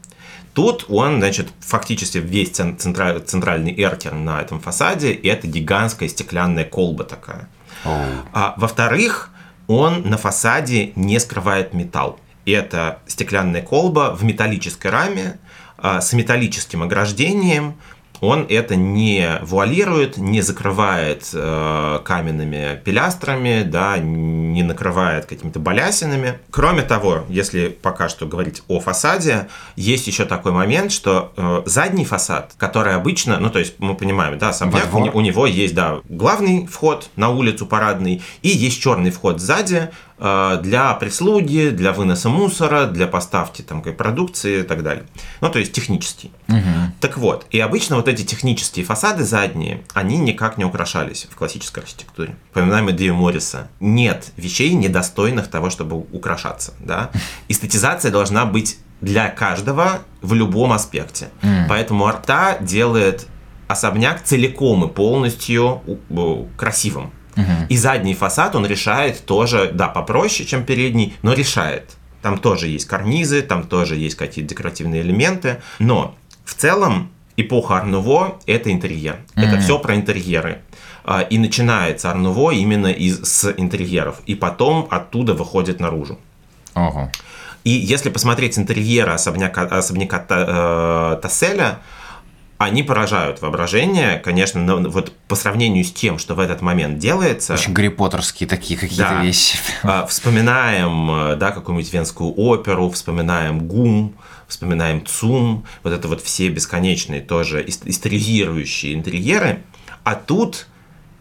Тут 0.54 0.86
он, 0.88 1.18
значит, 1.18 1.48
фактически 1.60 2.16
весь 2.16 2.50
центра- 2.50 3.20
центральный 3.20 3.74
эркер 3.78 4.14
на 4.14 4.40
этом 4.40 4.58
фасаде, 4.58 5.12
и 5.12 5.28
это 5.28 5.46
гигантская 5.46 6.08
стеклянная 6.08 6.64
колба 6.64 7.04
такая. 7.04 7.48
Oh. 7.84 8.06
А, 8.32 8.54
во-вторых, 8.56 9.30
он 9.66 10.08
на 10.08 10.16
фасаде 10.16 10.92
не 10.96 11.18
скрывает 11.20 11.74
металл. 11.74 12.18
Это 12.46 13.00
стеклянная 13.06 13.60
колба 13.60 14.16
в 14.18 14.24
металлической 14.24 14.90
раме 14.90 15.38
а, 15.76 16.00
с 16.00 16.12
металлическим 16.14 16.82
ограждением, 16.82 17.74
он 18.20 18.46
это 18.48 18.76
не 18.76 19.38
вуалирует, 19.42 20.16
не 20.16 20.40
закрывает 20.40 21.28
э, 21.32 22.00
каменными 22.04 22.80
пилястрами, 22.84 23.62
да, 23.62 23.98
не 23.98 24.62
накрывает 24.62 25.26
какими-то 25.26 25.58
балясинами. 25.58 26.38
Кроме 26.50 26.82
того, 26.82 27.24
если 27.28 27.68
пока 27.68 28.08
что 28.08 28.26
говорить 28.26 28.62
о 28.68 28.80
фасаде, 28.80 29.48
есть 29.76 30.06
еще 30.06 30.24
такой 30.24 30.52
момент, 30.52 30.92
что 30.92 31.32
э, 31.36 31.62
задний 31.66 32.04
фасад, 32.04 32.54
который 32.58 32.94
обычно, 32.94 33.38
ну 33.38 33.50
то 33.50 33.58
есть 33.58 33.74
мы 33.78 33.94
понимаем, 33.94 34.38
да, 34.38 34.52
сам 34.52 34.72
у, 34.92 34.98
у 34.98 35.20
него 35.20 35.46
есть, 35.46 35.74
да, 35.74 36.00
главный 36.08 36.66
вход 36.66 37.10
на 37.16 37.30
улицу 37.30 37.66
парадный 37.66 38.22
и 38.42 38.48
есть 38.48 38.80
черный 38.80 39.10
вход 39.10 39.40
сзади, 39.40 39.90
для 40.18 40.94
прислуги, 40.98 41.68
для 41.68 41.92
выноса 41.92 42.28
мусора, 42.30 42.86
для 42.86 43.06
поставки 43.06 43.62
там, 43.62 43.82
продукции 43.82 44.60
и 44.60 44.62
так 44.62 44.82
далее. 44.82 45.04
Ну, 45.42 45.50
то 45.50 45.58
есть 45.58 45.72
технический. 45.72 46.32
Угу. 46.48 46.92
Так 47.00 47.18
вот, 47.18 47.46
и 47.50 47.60
обычно 47.60 47.96
вот 47.96 48.08
эти 48.08 48.22
технические 48.22 48.84
фасады 48.86 49.24
задние, 49.24 49.84
они 49.92 50.16
никак 50.16 50.56
не 50.56 50.64
украшались 50.64 51.28
в 51.30 51.36
классической 51.36 51.82
архитектуре. 51.82 52.34
Поминаем 52.52 52.86
Дэви 52.86 53.10
Морриса. 53.10 53.68
Нет 53.78 54.32
вещей, 54.36 54.72
недостойных 54.72 55.48
того, 55.48 55.68
чтобы 55.68 55.96
украшаться. 55.96 56.72
Да? 56.80 57.10
Эстетизация 57.48 58.10
должна 58.10 58.46
быть 58.46 58.78
для 59.02 59.28
каждого 59.28 59.98
в 60.22 60.32
любом 60.32 60.72
аспекте. 60.72 61.28
Mm. 61.42 61.66
Поэтому 61.68 62.06
Арта 62.06 62.56
делает 62.60 63.26
особняк 63.68 64.22
целиком 64.22 64.84
и 64.84 64.88
полностью 64.88 65.82
красивым. 66.56 67.12
Угу. 67.36 67.66
И 67.68 67.76
задний 67.76 68.14
фасад 68.14 68.54
он 68.54 68.66
решает 68.66 69.24
тоже, 69.26 69.70
да, 69.72 69.88
попроще, 69.88 70.48
чем 70.48 70.64
передний, 70.64 71.14
но 71.22 71.32
решает. 71.32 71.90
Там 72.22 72.38
тоже 72.38 72.68
есть 72.68 72.86
карнизы, 72.86 73.42
там 73.42 73.64
тоже 73.64 73.96
есть 73.96 74.16
какие-то 74.16 74.50
декоративные 74.50 75.02
элементы, 75.02 75.60
но 75.78 76.16
в 76.44 76.54
целом 76.54 77.10
эпоха 77.36 77.76
Арнуво– 77.76 78.38
это 78.46 78.72
интерьер. 78.72 79.18
Mm-hmm. 79.34 79.44
Это 79.44 79.60
все 79.60 79.78
про 79.78 79.94
интерьеры. 79.94 80.62
А, 81.04 81.20
и 81.20 81.38
начинается 81.38 82.10
Арнуво 82.10 82.50
именно 82.50 82.88
из, 82.88 83.22
с 83.22 83.54
интерьеров, 83.56 84.20
и 84.26 84.34
потом 84.34 84.88
оттуда 84.90 85.34
выходит 85.34 85.78
наружу. 85.78 86.18
Uh-huh. 86.74 87.08
И 87.62 87.70
если 87.70 88.10
посмотреть 88.10 88.58
интерьеры 88.58 89.12
особняка, 89.12 89.62
особняка 89.62 90.24
э, 90.28 91.20
Тасселя, 91.22 91.78
они 92.58 92.82
поражают 92.82 93.42
воображение, 93.42 94.18
конечно, 94.18 94.60
но 94.60 94.88
вот 94.88 95.12
по 95.28 95.34
сравнению 95.34 95.84
с 95.84 95.92
тем, 95.92 96.18
что 96.18 96.34
в 96.34 96.40
этот 96.40 96.62
момент 96.62 96.98
делается... 96.98 97.54
Очень 97.54 97.74
Гарри 97.74 97.88
Поттерские 97.88 98.48
такие 98.48 98.78
какие-то 98.78 99.10
да, 99.10 99.22
вещи. 99.22 99.58
А, 99.82 100.06
вспоминаем, 100.06 101.10
э, 101.10 101.36
да, 101.36 101.52
какую-нибудь 101.52 101.92
венскую 101.92 102.32
оперу, 102.32 102.88
вспоминаем 102.90 103.66
ГУМ, 103.66 104.14
вспоминаем 104.48 105.04
ЦУМ, 105.04 105.64
вот 105.82 105.92
это 105.92 106.08
вот 106.08 106.22
все 106.22 106.48
бесконечные 106.48 107.20
тоже 107.20 107.62
историизирующие 107.66 108.94
интерьеры, 108.94 109.62
а 110.04 110.14
тут 110.14 110.66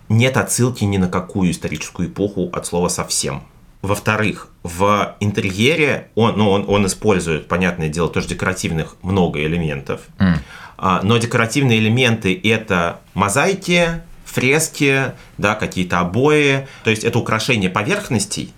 нет 0.08 0.38
отсылки 0.38 0.84
ни 0.86 0.98
на 0.98 1.10
какую 1.10 1.52
историческую 1.52 2.10
эпоху 2.10 2.50
от 2.54 2.66
слова 2.66 2.88
совсем. 2.88 3.44
Во-вторых, 3.82 4.50
в 4.64 5.16
интерьере 5.20 6.10
он, 6.16 6.38
ну, 6.38 6.50
он, 6.50 6.66
он 6.68 6.86
использует, 6.88 7.48
понятное 7.48 7.90
дело, 7.90 8.10
тоже 8.10 8.28
декоративных 8.28 8.96
много 9.04 9.44
элементов. 9.44 10.02
Mm 10.18 10.40
но 10.78 11.18
декоративные 11.18 11.80
элементы 11.80 12.40
это 12.44 13.00
мозаики, 13.14 14.02
фрески, 14.26 15.14
да, 15.38 15.56
какие-то 15.56 16.00
обои, 16.00 16.68
то 16.84 16.90
есть 16.90 17.04
это 17.04 17.18
украшение 17.20 17.70
поверхностей, 17.70 18.54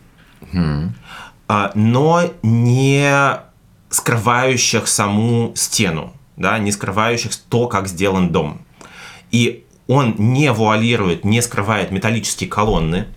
mm. 0.52 0.92
но 1.76 2.32
не 2.42 3.40
скрывающих 3.90 4.88
саму 4.88 5.52
стену, 5.56 6.14
да, 6.36 6.58
не 6.58 6.72
скрывающих 6.72 7.36
то, 7.36 7.68
как 7.68 7.88
сделан 7.88 8.32
дом. 8.32 8.62
И 9.32 9.66
он 9.88 10.16
не 10.18 10.52
вуалирует, 10.52 11.24
не 11.24 11.42
скрывает 11.42 11.92
металлические 11.92 12.50
колонны, 12.50 13.08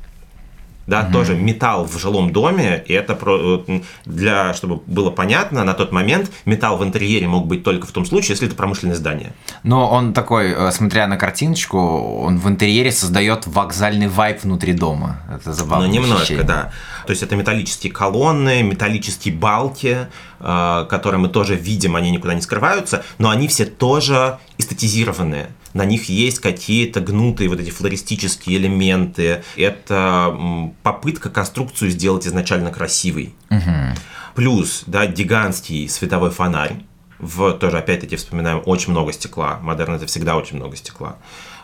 да, 0.90 1.02
угу. 1.02 1.12
тоже 1.12 1.36
металл 1.36 1.86
в 1.86 1.96
жилом 1.98 2.32
доме, 2.32 2.82
и 2.84 2.92
это 2.92 3.14
про, 3.14 3.64
для, 4.04 4.52
чтобы 4.54 4.80
было 4.86 5.10
понятно, 5.10 5.62
на 5.64 5.72
тот 5.72 5.92
момент 5.92 6.30
металл 6.44 6.76
в 6.78 6.84
интерьере 6.84 7.28
мог 7.28 7.46
быть 7.46 7.62
только 7.62 7.86
в 7.86 7.92
том 7.92 8.04
случае, 8.04 8.30
если 8.30 8.48
это 8.48 8.56
промышленное 8.56 8.96
здание. 8.96 9.32
Но 9.62 9.88
он 9.88 10.12
такой, 10.12 10.50
э, 10.50 10.72
смотря 10.72 11.06
на 11.06 11.16
картиночку, 11.16 11.78
он 11.78 12.38
в 12.38 12.48
интерьере 12.48 12.90
создает 12.90 13.46
вокзальный 13.46 14.08
вайп 14.08 14.42
внутри 14.42 14.72
дома. 14.72 15.22
Это 15.32 15.52
забавно. 15.52 15.86
Ну, 15.86 15.92
немножко, 15.92 16.22
ощущение. 16.22 16.44
да. 16.44 16.72
То 17.06 17.12
есть 17.12 17.22
это 17.22 17.36
металлические 17.36 17.92
колонны, 17.92 18.62
металлические 18.64 19.34
балки, 19.34 20.08
э, 20.40 20.86
которые 20.90 21.20
мы 21.20 21.28
тоже 21.28 21.54
видим, 21.54 21.94
они 21.94 22.10
никуда 22.10 22.34
не 22.34 22.42
скрываются, 22.42 23.04
но 23.18 23.30
они 23.30 23.46
все 23.46 23.64
тоже 23.64 24.38
эстетизированные 24.58 25.50
на 25.72 25.84
них 25.84 26.08
есть 26.08 26.40
какие-то 26.40 27.00
гнутые 27.00 27.48
вот 27.48 27.60
эти 27.60 27.70
флористические 27.70 28.58
элементы. 28.58 29.42
Это 29.56 30.36
попытка 30.82 31.30
конструкцию 31.30 31.90
сделать 31.90 32.26
изначально 32.26 32.70
красивой. 32.70 33.34
Угу. 33.50 33.96
Плюс, 34.34 34.84
да, 34.86 35.06
гигантский 35.06 35.88
световой 35.88 36.30
фонарь. 36.30 36.76
В, 37.18 37.52
тоже, 37.52 37.78
опять-таки, 37.78 38.16
вспоминаем, 38.16 38.62
очень 38.64 38.92
много 38.92 39.12
стекла. 39.12 39.58
Модерн 39.62 39.94
это 39.94 40.06
всегда 40.06 40.36
очень 40.36 40.56
много 40.56 40.76
стекла. 40.76 41.16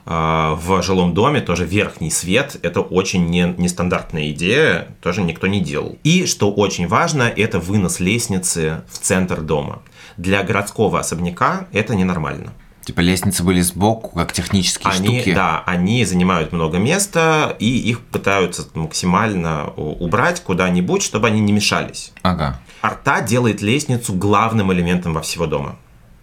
А, 0.04 0.54
в 0.54 0.82
жилом 0.82 1.14
доме 1.14 1.40
тоже 1.40 1.64
верхний 1.64 2.10
свет– 2.10 2.58
это 2.62 2.80
очень 2.80 3.26
не, 3.26 3.54
нестандартная 3.56 4.30
идея, 4.30 4.88
тоже 5.02 5.22
никто 5.22 5.46
не 5.46 5.60
делал. 5.60 5.98
И, 6.04 6.26
что 6.26 6.52
очень 6.52 6.86
важно, 6.86 7.22
это 7.22 7.58
вынос 7.58 7.98
лестницы 7.98 8.84
в 8.88 8.98
центр 8.98 9.40
дома. 9.40 9.82
Для 10.16 10.42
городского 10.44 11.00
особняка 11.00 11.66
это 11.72 11.96
ненормально. 11.96 12.52
Типа 12.86 13.00
лестницы 13.00 13.42
были 13.42 13.60
сбоку, 13.62 14.10
как 14.14 14.32
технические 14.32 14.92
они, 14.92 15.18
штуки. 15.18 15.34
Да, 15.34 15.64
они 15.66 16.04
занимают 16.04 16.52
много 16.52 16.78
места, 16.78 17.56
и 17.58 17.66
их 17.66 17.98
пытаются 17.98 18.64
максимально 18.74 19.70
убрать 19.70 20.40
куда-нибудь, 20.40 21.02
чтобы 21.02 21.26
они 21.26 21.40
не 21.40 21.52
мешались. 21.52 22.12
Ага. 22.22 22.60
Арта 22.82 23.22
делает 23.22 23.60
лестницу 23.60 24.14
главным 24.14 24.72
элементом 24.72 25.14
во 25.14 25.20
всего 25.20 25.46
дома, 25.46 25.74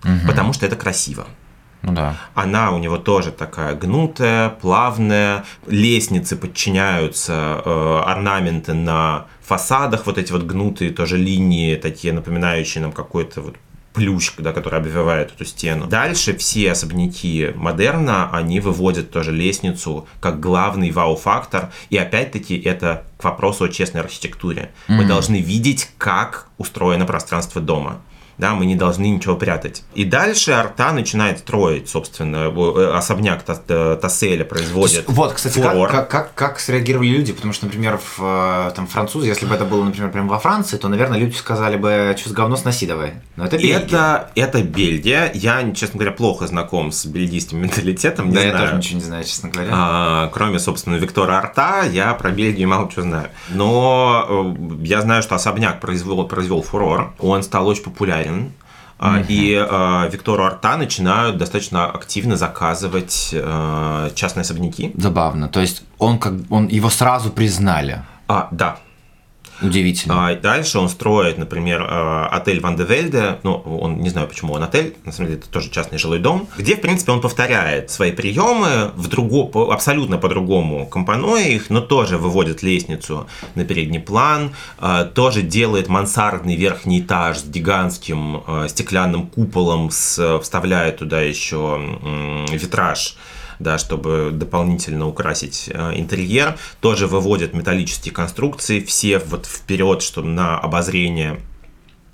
угу. 0.06 0.26
потому 0.26 0.54
что 0.54 0.66
это 0.66 0.78
красиво. 0.78 1.28
Ну 1.82 1.92
да. 1.92 2.16
Она 2.34 2.72
у 2.72 2.78
него 2.80 2.96
тоже 2.96 3.34
такая 3.34 3.76
гнутая, 3.76 4.48
плавная. 4.48 5.44
Лестницы 5.68 6.38
подчиняются 6.38 7.62
э, 7.66 8.02
орнаменты 8.06 8.74
на 8.74 9.26
фасадах, 9.42 10.06
вот 10.06 10.18
эти 10.18 10.32
вот 10.32 10.44
гнутые 10.44 10.92
тоже 10.92 11.18
линии, 11.18 11.76
такие 11.76 12.14
напоминающие 12.14 12.82
нам 12.82 12.94
какой-то 12.94 13.42
вот 13.42 13.58
плющ, 13.94 14.34
да, 14.38 14.54
который 14.54 14.80
обвивает 14.80 15.32
эту 15.32 15.46
стену. 15.46 15.88
Дальше 15.88 16.36
все 16.36 16.72
особняки 16.72 17.52
модерна, 17.56 18.30
они 18.32 18.60
выводят 18.60 19.12
тоже 19.12 19.32
лестницу 19.32 20.08
как 20.20 20.40
главный 20.40 20.92
вау-фактор. 20.92 21.72
И 21.90 21.98
опять-таки 21.98 22.58
это 22.58 23.06
к 23.18 23.24
вопросу 23.24 23.66
о 23.66 23.70
честной 23.70 24.02
архитектуре. 24.02 24.72
Mm-hmm. 24.88 24.94
Мы 24.96 25.06
должны 25.06 25.42
видеть, 25.42 25.90
как 25.98 26.48
устроено 26.58 27.06
пространство 27.06 27.62
дома. 27.62 28.02
Да, 28.38 28.54
мы 28.56 28.66
не 28.66 28.76
должны 28.76 29.06
ничего 29.06 29.36
прятать. 29.36 29.84
И 29.94 30.06
дальше 30.06 30.52
Арта 30.52 30.92
начинает 30.92 31.40
строить, 31.40 31.90
собственно, 31.90 32.52
э, 32.56 32.92
особняк 32.94 33.44
Тасселя 33.44 34.44
производит 34.46 34.94
есть, 34.94 35.10
Вот, 35.10 35.34
кстати, 35.34 35.60
фурор. 35.60 35.90
Как, 35.90 36.10
как, 36.10 36.34
как, 36.34 36.60
среагировали 36.60 37.10
люди? 37.10 37.34
Потому 37.34 37.54
что, 37.54 37.66
например, 37.66 37.98
в, 37.98 38.20
э, 38.20 38.72
там, 38.76 38.88
французы, 38.88 39.28
если 39.28 39.46
бы 39.46 39.56
это 39.56 39.66
было, 39.66 39.84
например, 39.84 40.12
прямо 40.12 40.30
во 40.30 40.40
Франции, 40.40 40.78
то, 40.78 40.88
наверное, 40.88 41.20
люди 41.20 41.36
сказали 41.36 41.78
бы, 41.78 42.16
что 42.18 42.30
с 42.30 42.32
говно 42.32 42.56
сноси 42.56 42.88
давай. 42.88 43.14
Но 43.36 43.46
это 43.46 43.58
Бельгия. 43.58 43.78
Это, 43.78 44.32
это 44.36 44.64
Бельгия. 44.64 45.32
Я, 45.34 45.72
честно 45.74 46.00
говоря, 46.00 46.12
плохо 46.12 46.48
знаком 46.48 46.92
с 46.92 47.06
бельгийским 47.06 47.60
менталитетом. 47.62 48.30
Не 48.30 48.36
да, 48.36 48.42
знаю. 48.42 48.54
я 48.54 48.62
тоже 48.62 48.76
ничего 48.76 49.00
не 49.00 49.06
знаю, 49.06 49.24
честно 49.24 49.50
говоря. 49.50 49.70
А, 49.74 50.30
кроме, 50.34 50.60
собственно, 50.60 50.96
Виктора 50.96 51.38
Арта, 51.38 51.84
я 51.92 52.14
про 52.14 52.32
Бельгию 52.32 52.68
мало 52.68 52.90
чего 52.90 53.04
знаю. 53.04 53.30
Но 53.50 54.56
э, 54.58 54.86
я 54.86 55.02
знаю, 55.02 55.22
что 55.24 55.36
особняк 55.36 55.80
произвел, 55.80 56.24
произвел 56.26 56.62
фурор. 56.62 57.14
Он 57.20 57.44
стал 57.44 57.68
очень 57.68 57.84
популярен. 57.84 58.23
Uh-huh. 58.26 59.26
И 59.28 59.54
э, 59.54 60.10
Виктору 60.12 60.46
Арта 60.46 60.78
начинают 60.78 61.38
достаточно 61.38 61.90
активно 61.92 62.38
заказывать 62.38 63.32
э, 63.34 64.10
частные 64.16 64.42
особняки. 64.42 64.94
Забавно. 64.96 65.50
То 65.50 65.60
есть 65.60 65.84
он 65.98 66.20
как 66.20 66.34
он 66.50 66.68
его 66.68 66.90
сразу 66.90 67.30
признали. 67.30 68.02
А, 68.28 68.48
да. 68.52 68.78
Удивительно. 69.62 70.28
А 70.28 70.36
дальше 70.36 70.80
он 70.80 70.90
строит, 70.90 71.38
например, 71.38 71.82
э, 71.82 72.26
отель 72.32 72.60
Ван 72.60 72.76
де 72.76 72.84
Вельде. 72.84 73.40
Ну, 73.44 73.54
он 73.54 74.00
не 74.00 74.10
знаю, 74.10 74.28
почему 74.28 74.54
он 74.54 74.64
отель. 74.64 74.96
На 75.06 75.12
самом 75.12 75.30
деле, 75.30 75.40
это 75.40 75.50
тоже 75.50 75.70
частный 75.70 75.98
жилой 75.98 76.20
дом, 76.20 76.48
где, 76.58 76.76
в 76.76 76.82
принципе, 76.82 77.12
он 77.12 77.22
повторяет 77.22 77.92
свои 77.92 78.12
приемы 78.12 78.92
в 78.96 79.08
друго, 79.08 79.72
абсолютно 79.72 80.18
по-другому, 80.18 80.86
компонуя 80.88 81.44
их, 81.44 81.70
но 81.70 81.82
тоже 81.82 82.18
выводит 82.18 82.64
лестницу 82.64 83.28
на 83.56 83.64
передний 83.64 84.00
план, 84.00 84.52
э, 84.80 85.10
тоже 85.14 85.42
делает 85.42 85.88
мансардный 85.88 86.56
верхний 86.56 87.00
этаж 87.00 87.40
с 87.40 87.46
гигантским 87.46 88.44
э, 88.46 88.68
стеклянным 88.70 89.28
куполом, 89.28 89.92
с, 89.92 90.40
вставляет 90.40 90.98
туда 90.98 91.22
еще 91.22 91.80
витраж 92.52 93.16
да, 93.60 93.78
чтобы 93.78 94.32
дополнительно 94.34 95.08
украсить 95.08 95.70
э, 95.72 95.94
интерьер. 95.96 96.58
Тоже 96.80 97.08
выводят 97.08 97.54
металлические 97.54 98.14
конструкции, 98.14 98.80
все 98.80 99.20
вот 99.20 99.46
вперед, 99.46 100.02
чтобы 100.02 100.30
на 100.30 100.58
обозрение 100.58 101.40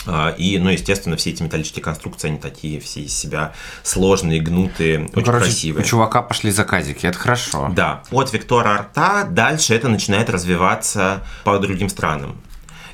а, 0.05 0.29
и, 0.29 0.57
ну, 0.57 0.69
естественно, 0.69 1.17
все 1.17 1.31
эти 1.31 1.43
металлические 1.43 1.83
конструкции, 1.83 2.29
они 2.29 2.37
такие 2.37 2.79
все 2.79 3.01
из 3.01 3.15
себя 3.15 3.53
сложные, 3.83 4.39
гнутые, 4.39 4.99
ну, 4.99 5.05
очень 5.13 5.25
короче, 5.25 5.45
красивые. 5.45 5.83
У 5.83 5.87
чувака 5.87 6.21
пошли 6.21 6.51
заказики, 6.51 7.05
это 7.05 7.17
хорошо. 7.17 7.69
Да. 7.75 8.03
От 8.11 8.31
Виктора 8.33 8.75
Арта 8.75 9.27
дальше 9.29 9.75
это 9.75 9.89
начинает 9.89 10.29
развиваться 10.29 11.23
по 11.43 11.59
другим 11.59 11.89
странам. 11.89 12.37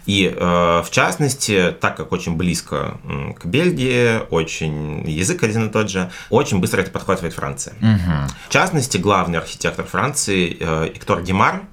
И 0.06 0.32
э, 0.36 0.38
в 0.38 0.88
частности, 0.92 1.76
так 1.80 1.98
как 1.98 2.12
очень 2.12 2.36
близко 2.36 2.98
к 3.40 3.46
Бельгии, 3.46 4.20
очень 4.30 5.10
язык 5.10 5.44
один 5.44 5.68
и 5.68 5.72
тот 5.72 5.90
же, 5.90 6.12
очень 6.30 6.60
быстро 6.60 6.82
это 6.82 6.92
подхватывает 6.92 7.34
Франция. 7.34 7.74
Угу. 7.82 8.30
В 8.48 8.50
частности, 8.50 8.98
главный 8.98 9.40
архитектор 9.40 9.86
Франции 9.86 10.58
Эктор 10.96 11.24
Гимар, 11.24 11.64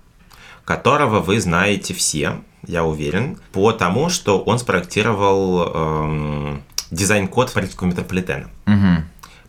которого 0.65 1.21
вы 1.21 1.41
знаете 1.41 1.93
все, 1.93 2.41
я 2.67 2.85
уверен, 2.85 3.39
по 3.53 3.73
тому, 3.73 4.09
что 4.09 4.41
он 4.41 4.59
спроектировал 4.59 5.73
э, 5.75 6.59
дизайн-код 6.91 7.53
парижского 7.53 7.89
метрополитена. 7.89 8.49
Угу. 8.67 9.05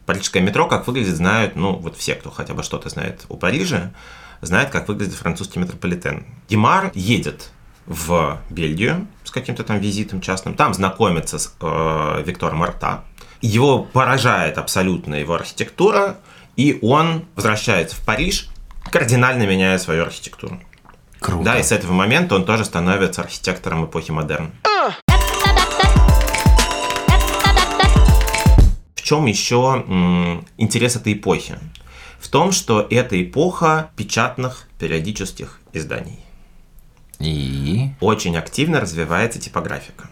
Парижское 0.06 0.44
метро, 0.44 0.68
как 0.68 0.88
выглядит, 0.88 1.16
знают, 1.16 1.56
ну, 1.56 1.74
вот 1.78 1.96
все, 1.96 2.16
кто 2.16 2.30
хотя 2.30 2.54
бы 2.54 2.64
что-то 2.64 2.90
знает 2.90 3.26
о 3.30 3.38
Париже, 3.38 3.94
знают, 4.42 4.70
как 4.70 4.90
выглядит 4.90 5.14
французский 5.14 5.60
метрополитен. 5.60 6.26
Гимар 6.50 6.92
едет 6.94 7.52
в 7.86 8.40
Бельгию 8.50 9.08
с 9.24 9.32
каким-то 9.32 9.64
там 9.64 9.80
визитом 9.80 10.22
частным. 10.22 10.56
Там 10.56 10.74
знакомится 10.74 11.40
с 11.40 11.54
э, 11.60 12.24
Виктором 12.26 12.64
Орта. 12.64 13.04
Его 13.42 13.84
поражает 13.84 14.58
абсолютно 14.58 15.16
его 15.16 15.34
архитектура, 15.34 16.18
и 16.56 16.80
он 16.82 17.26
возвращается 17.36 17.96
в 17.96 18.06
Париж, 18.06 18.50
кардинально 18.92 19.44
меняя 19.44 19.78
свою 19.78 20.04
архитектуру. 20.04 20.62
Круто. 21.20 21.44
Да, 21.44 21.60
и 21.60 21.64
с 21.64 21.72
этого 21.72 21.94
момента 21.94 22.36
он 22.36 22.46
тоже 22.46 22.66
становится 22.66 23.22
архитектором 23.22 23.86
эпохи 23.86 24.12
модерн. 24.12 24.52
В 28.96 29.02
чем 29.02 29.26
еще 29.26 29.84
м, 29.88 30.46
интерес 30.58 30.96
этой 30.96 31.14
эпохи? 31.14 31.58
В 32.20 32.30
том, 32.30 32.54
что 32.54 32.88
это 32.90 33.22
эпоха 33.22 33.92
печатных 33.98 34.68
периодических 34.80 35.60
изданий. 35.74 36.23
И? 37.20 37.92
Очень 38.00 38.38
активно 38.38 38.80
развивается 38.80 39.40
типографика. 39.40 40.10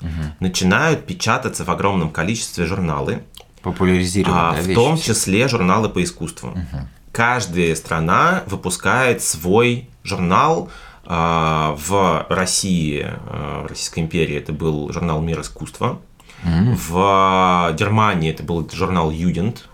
Угу. 0.00 0.10
Начинают 0.40 1.06
печататься 1.06 1.64
в 1.64 1.70
огромном 1.70 2.10
количестве 2.10 2.66
журналы. 2.66 3.22
Популяризировать, 3.62 4.36
а, 4.36 4.54
да, 4.54 4.62
В 4.62 4.74
том 4.74 4.98
числе 4.98 5.48
журналы 5.48 5.88
по 5.88 6.02
искусству. 6.02 6.50
Угу. 6.50 6.88
Каждая 7.12 7.74
страна 7.74 8.44
выпускает 8.46 9.22
свой 9.22 9.88
журнал. 10.04 10.70
А, 11.10 11.74
в 11.78 12.26
России, 12.28 13.06
а, 13.06 13.64
в 13.64 13.66
Российской 13.66 14.00
империи 14.00 14.36
это 14.36 14.52
был 14.52 14.92
журнал 14.92 15.22
«Мир 15.22 15.40
искусства». 15.40 16.00
Mm. 16.44 16.78
В 16.88 17.74
Германии 17.76 18.30
это 18.30 18.42
был 18.44 18.68
журнал 18.70 19.10
«Юдент», 19.10 19.68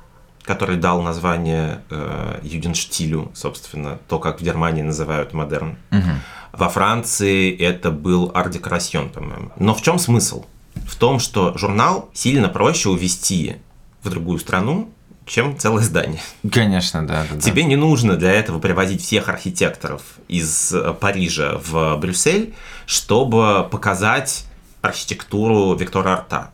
который 0.44 0.77
дал 0.77 1.03
название 1.03 1.83
э, 1.90 2.40
Юденштилю, 2.42 3.31
собственно, 3.35 3.99
то, 4.09 4.18
как 4.18 4.40
в 4.40 4.44
Германии 4.44 4.83
называют 4.83 5.33
модерн. 5.33 5.77
Угу. 5.90 6.11
Во 6.59 6.69
Франции 6.69 7.57
это 7.57 7.90
был 7.90 8.31
Ардекрасьон, 8.35 9.11
по-моему. 9.11 9.53
Но 9.59 9.75
в 9.75 9.83
чем 9.83 9.99
смысл? 9.99 10.45
В 10.87 10.97
том, 10.97 11.19
что 11.19 11.57
журнал 11.57 12.11
сильно 12.12 12.49
проще 12.49 12.88
увести 12.88 13.57
в 14.03 14.11
другую 14.11 14.38
страну, 14.38 14.90
чем 15.27 15.59
целое 15.59 15.83
здание. 15.83 16.21
Конечно, 16.51 17.07
да. 17.07 17.27
да 17.31 17.40
Тебе 17.40 17.62
да. 17.62 17.69
не 17.69 17.77
нужно 17.77 18.17
для 18.17 18.33
этого 18.33 18.59
привозить 18.59 19.03
всех 19.03 19.29
архитекторов 19.29 20.03
из 20.29 20.73
э, 20.73 20.93
Парижа 20.93 21.59
в 21.64 21.97
Брюссель, 21.97 22.55
чтобы 22.87 23.67
показать 23.71 24.45
архитектуру 24.83 25.75
Виктора 25.75 26.12
Арта. 26.12 26.51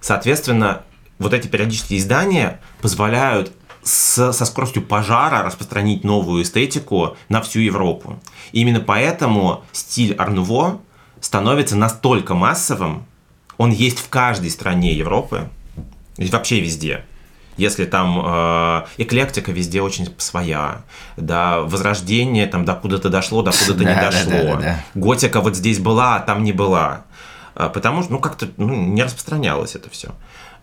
Соответственно, 0.00 0.82
вот 1.18 1.32
эти 1.32 1.48
периодические 1.48 1.98
издания 1.98 2.60
позволяют 2.80 3.52
с, 3.82 4.32
со 4.32 4.44
скоростью 4.44 4.82
пожара 4.82 5.42
распространить 5.42 6.04
новую 6.04 6.42
эстетику 6.42 7.16
на 7.28 7.40
всю 7.40 7.60
Европу. 7.60 8.18
И 8.52 8.60
именно 8.60 8.80
поэтому 8.80 9.64
стиль 9.72 10.14
Арнуво 10.14 10.80
становится 11.20 11.76
настолько 11.76 12.34
массовым, 12.34 13.04
он 13.56 13.70
есть 13.70 13.98
в 13.98 14.08
каждой 14.08 14.50
стране 14.50 14.92
Европы, 14.92 15.48
вообще 16.16 16.60
везде. 16.60 17.04
Если 17.56 17.86
там 17.86 18.22
э, 18.24 18.84
эклектика 18.98 19.50
везде 19.50 19.82
очень 19.82 20.14
своя, 20.18 20.82
да, 21.16 21.60
возрождение 21.62 22.46
там 22.46 22.64
до 22.64 22.74
куда-то 22.74 23.08
дошло, 23.08 23.42
до 23.42 23.50
куда-то 23.50 23.84
не 23.84 23.94
дошло. 23.94 24.62
Готика 24.94 25.40
вот 25.40 25.56
здесь 25.56 25.80
была, 25.80 26.16
а 26.16 26.20
там 26.20 26.44
не 26.44 26.52
была. 26.52 27.02
А, 27.56 27.68
потому 27.68 28.04
что, 28.04 28.12
ну, 28.12 28.20
как-то 28.20 28.48
ну, 28.56 28.72
не 28.72 29.02
распространялось 29.02 29.74
это 29.74 29.90
все 29.90 30.10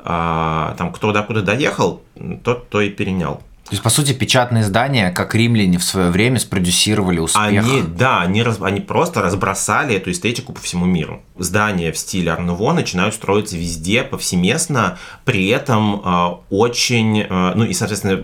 там 0.06 0.94
кто 0.94 1.12
докуда 1.12 1.42
доехал, 1.42 2.02
тот 2.44 2.70
то 2.70 2.82
и 2.82 2.90
перенял. 2.90 3.42
То 3.66 3.72
есть, 3.72 3.82
по 3.82 3.90
сути, 3.90 4.14
печатные 4.14 4.62
издания, 4.62 5.10
как 5.10 5.34
римляне 5.34 5.80
в 5.80 5.84
свое 5.84 6.12
время 6.12 6.38
спродюсировали 6.38 7.18
успех. 7.18 7.42
Они, 7.42 7.82
да, 7.82 8.22
они, 8.22 8.44
раз, 8.44 8.60
они 8.62 8.80
просто 8.80 9.24
разбросали 9.24 9.96
эту 9.96 10.12
эстетику 10.12 10.54
по 10.54 10.62
всему 10.62 10.86
миру. 10.86 11.24
Здания 11.40 11.92
в 11.92 11.98
стиле 11.98 12.32
Арнуво 12.32 12.74
начинают 12.74 13.16
строиться 13.16 13.58
везде, 13.58 14.04
повсеместно, 14.04 15.00
при 15.24 15.48
этом 15.48 16.00
э, 16.00 16.36
очень, 16.52 17.22
э, 17.22 17.54
ну 17.56 17.64
и, 17.64 17.74
соответственно, 17.74 18.22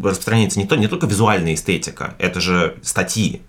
распространяется 0.00 0.60
не, 0.60 0.66
то, 0.66 0.76
не 0.76 0.86
только 0.86 1.08
визуальная 1.08 1.54
эстетика, 1.54 2.14
это 2.18 2.40
же 2.40 2.76
статьи, 2.80 3.42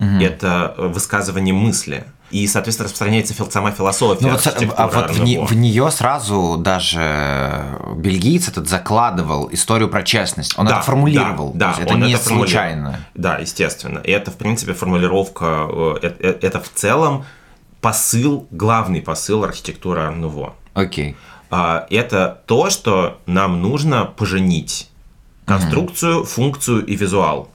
угу. 0.00 0.20
это 0.20 0.74
высказывание 0.76 1.54
мысли 1.54 2.04
и, 2.30 2.46
соответственно, 2.46 2.84
распространяется 2.84 3.34
сама 3.50 3.72
философия. 3.72 4.26
Ну, 4.26 4.32
вот, 4.32 4.74
а 4.76 4.86
вот 4.88 5.10
в, 5.10 5.22
не, 5.22 5.38
в 5.38 5.52
нее 5.52 5.90
сразу 5.90 6.56
даже 6.58 7.78
бельгиец 7.96 8.48
этот 8.48 8.68
закладывал 8.68 9.48
историю 9.52 9.88
про 9.88 10.02
честность. 10.02 10.58
Он 10.58 10.66
да, 10.66 10.76
это 10.76 10.82
формулировал. 10.82 11.52
Да, 11.54 11.74
да 11.76 11.82
это 11.82 11.94
не 11.94 12.12
это 12.12 12.24
случайно. 12.24 13.00
Да, 13.14 13.38
естественно. 13.38 13.98
И 13.98 14.10
это, 14.10 14.30
в 14.30 14.36
принципе, 14.36 14.74
формулировка, 14.74 15.68
это, 16.02 16.16
э, 16.20 16.38
это 16.40 16.60
в 16.60 16.72
целом 16.72 17.24
посыл, 17.80 18.46
главный 18.50 19.02
посыл 19.02 19.44
архитектуры 19.44 20.10
Нуво. 20.10 20.54
Окей. 20.74 21.16
Okay. 21.50 21.86
Это 21.90 22.42
то, 22.46 22.70
что 22.70 23.18
нам 23.26 23.60
нужно 23.60 24.04
поженить 24.04 24.88
конструкцию, 25.46 26.20
mm-hmm. 26.20 26.26
функцию 26.26 26.86
и 26.86 26.94
визуал 26.94 27.50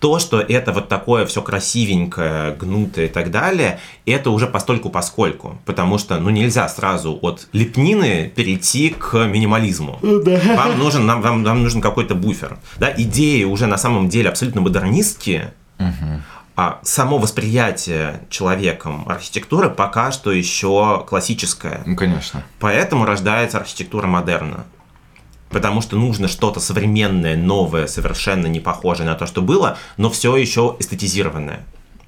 то, 0.00 0.18
что 0.18 0.40
это 0.40 0.72
вот 0.72 0.88
такое 0.88 1.26
все 1.26 1.42
красивенькое, 1.42 2.54
гнутое 2.54 3.06
и 3.06 3.08
так 3.08 3.30
далее, 3.30 3.80
это 4.06 4.30
уже 4.30 4.46
постольку 4.46 4.90
поскольку. 4.90 5.58
Потому 5.64 5.98
что, 5.98 6.18
ну, 6.18 6.30
нельзя 6.30 6.68
сразу 6.68 7.18
от 7.20 7.48
лепнины 7.52 8.32
перейти 8.34 8.90
к 8.90 9.26
минимализму. 9.26 9.98
Да. 10.02 10.40
Вам 10.56 10.78
нужен, 10.78 11.06
нам, 11.06 11.20
вам, 11.22 11.44
вам 11.44 11.62
нужен 11.62 11.80
какой-то 11.80 12.14
буфер. 12.14 12.58
Да, 12.78 12.92
идеи 12.96 13.44
уже 13.44 13.66
на 13.66 13.78
самом 13.78 14.08
деле 14.08 14.28
абсолютно 14.28 14.60
модернистские, 14.60 15.54
угу. 15.78 16.22
А 16.60 16.80
само 16.82 17.18
восприятие 17.18 18.22
человеком 18.30 19.08
архитектуры 19.08 19.70
пока 19.70 20.10
что 20.10 20.32
еще 20.32 21.04
классическое. 21.08 21.82
Ну, 21.86 21.94
конечно. 21.94 22.42
Поэтому 22.58 23.04
рождается 23.04 23.58
архитектура 23.58 24.08
модерна. 24.08 24.64
Потому 25.50 25.80
что 25.80 25.96
нужно 25.96 26.28
что-то 26.28 26.60
современное, 26.60 27.36
новое, 27.36 27.86
совершенно 27.86 28.46
не 28.46 28.60
похожее 28.60 29.06
на 29.06 29.14
то, 29.14 29.26
что 29.26 29.40
было, 29.42 29.78
но 29.96 30.10
все 30.10 30.36
еще 30.36 30.76
эстетизированное. 30.78 31.60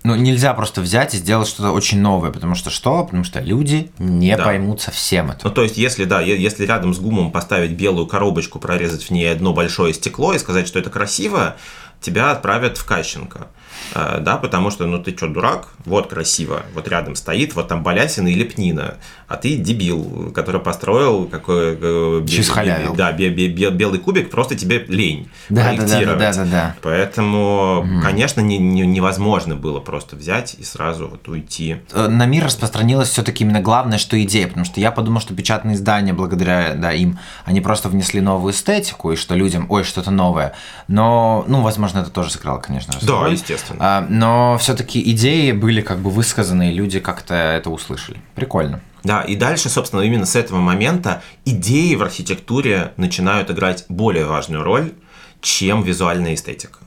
Ну, 0.02 0.14
нельзя 0.14 0.54
просто 0.54 0.80
взять 0.80 1.14
и 1.14 1.18
сделать 1.18 1.46
что-то 1.46 1.72
очень 1.72 2.00
новое, 2.00 2.30
потому 2.30 2.54
что 2.54 2.70
что? 2.70 3.04
Потому 3.04 3.22
что 3.22 3.40
люди 3.40 3.90
не 3.98 4.34
Да. 4.34 4.44
поймут 4.44 4.80
совсем 4.80 5.30
это. 5.30 5.40
Ну, 5.44 5.50
то 5.50 5.62
есть, 5.62 5.76
если, 5.76 6.04
да, 6.04 6.22
если 6.22 6.64
рядом 6.64 6.94
с 6.94 6.98
гумом 6.98 7.30
поставить 7.30 7.72
белую 7.72 8.06
коробочку, 8.06 8.58
прорезать 8.58 9.02
в 9.04 9.10
ней 9.10 9.30
одно 9.30 9.52
большое 9.52 9.92
стекло 9.92 10.32
и 10.32 10.38
сказать, 10.38 10.66
что 10.66 10.78
это 10.78 10.88
красиво, 10.88 11.56
тебя 12.00 12.30
отправят 12.32 12.78
в 12.78 12.84
Кащенко. 12.84 13.48
Э, 13.94 14.18
Да, 14.20 14.36
потому 14.36 14.70
что, 14.70 14.86
ну 14.86 14.98
ты 15.02 15.16
что, 15.16 15.28
дурак? 15.28 15.68
Вот 15.84 16.08
красиво. 16.10 16.62
Вот 16.74 16.88
рядом 16.88 17.14
стоит, 17.16 17.54
вот 17.54 17.68
там 17.68 17.82
Балясина 17.82 18.28
и 18.28 18.34
Лепнина. 18.34 18.94
А 19.28 19.36
ты 19.36 19.56
дебил, 19.56 20.32
который 20.34 20.60
построил 20.60 21.24
какой... 21.26 21.78
э, 21.80 22.20
бе- 22.20 22.28
Чё 22.28 22.42
схалявил. 22.42 22.94
Да, 22.94 23.12
бе- 23.12 23.30
бе- 23.30 23.48
бе- 23.48 23.70
белый 23.70 23.98
кубик, 23.98 24.30
просто 24.30 24.54
тебе 24.56 24.84
лень 24.88 25.28
Да, 25.48 25.64
да, 25.64 25.70
да, 25.70 25.76
проектировать. 25.76 26.18
да, 26.18 26.32
да, 26.32 26.44
да. 26.44 26.76
Поэтому, 26.82 27.86
конечно, 28.02 28.40
не- 28.40 28.58
не- 28.58 28.86
невозможно 28.86 29.56
было 29.56 29.80
просто 29.80 30.16
взять 30.16 30.54
и 30.58 30.64
сразу 30.64 31.08
вот 31.08 31.28
уйти. 31.28 31.76
Э, 31.92 32.08
на 32.08 32.26
мир 32.26 32.44
распространилось 32.44 33.08
все-таки 33.10 33.44
именно 33.44 33.60
главное, 33.60 33.98
что 33.98 34.20
идея, 34.22 34.46
потому 34.46 34.64
что 34.64 34.80
я 34.80 34.90
подумал, 34.92 35.20
что 35.20 35.34
печатные 35.34 35.74
издания, 35.76 36.12
благодаря 36.12 36.74
да, 36.74 36.92
им, 36.92 37.18
они 37.44 37.60
просто 37.60 37.88
внесли 37.88 38.20
новую 38.20 38.52
эстетику, 38.52 39.12
и 39.12 39.16
что 39.16 39.34
людям, 39.34 39.66
ой, 39.68 39.84
что-то 39.84 40.10
новое. 40.10 40.54
Но, 40.88 41.44
ну, 41.48 41.62
возможно, 41.62 41.89
это 41.98 42.10
тоже 42.10 42.30
сыграло, 42.30 42.58
конечно, 42.58 42.94
Да, 43.02 43.20
роль. 43.22 43.32
естественно. 43.32 43.78
А, 43.80 44.06
но 44.08 44.56
все-таки 44.58 45.00
идеи 45.12 45.52
были 45.52 45.80
как 45.80 45.98
бы 45.98 46.10
высказаны, 46.10 46.70
и 46.70 46.74
люди 46.74 47.00
как-то 47.00 47.34
это 47.34 47.70
услышали. 47.70 48.20
Прикольно. 48.36 48.80
Да, 49.02 49.22
и 49.22 49.34
дальше, 49.34 49.68
собственно, 49.68 50.02
именно 50.02 50.26
с 50.26 50.36
этого 50.36 50.58
момента 50.60 51.22
идеи 51.44 51.94
в 51.96 52.02
архитектуре 52.02 52.92
начинают 52.96 53.50
играть 53.50 53.84
более 53.88 54.26
важную 54.26 54.62
роль, 54.62 54.92
чем 55.40 55.82
визуальная 55.82 56.34
эстетика. 56.34 56.78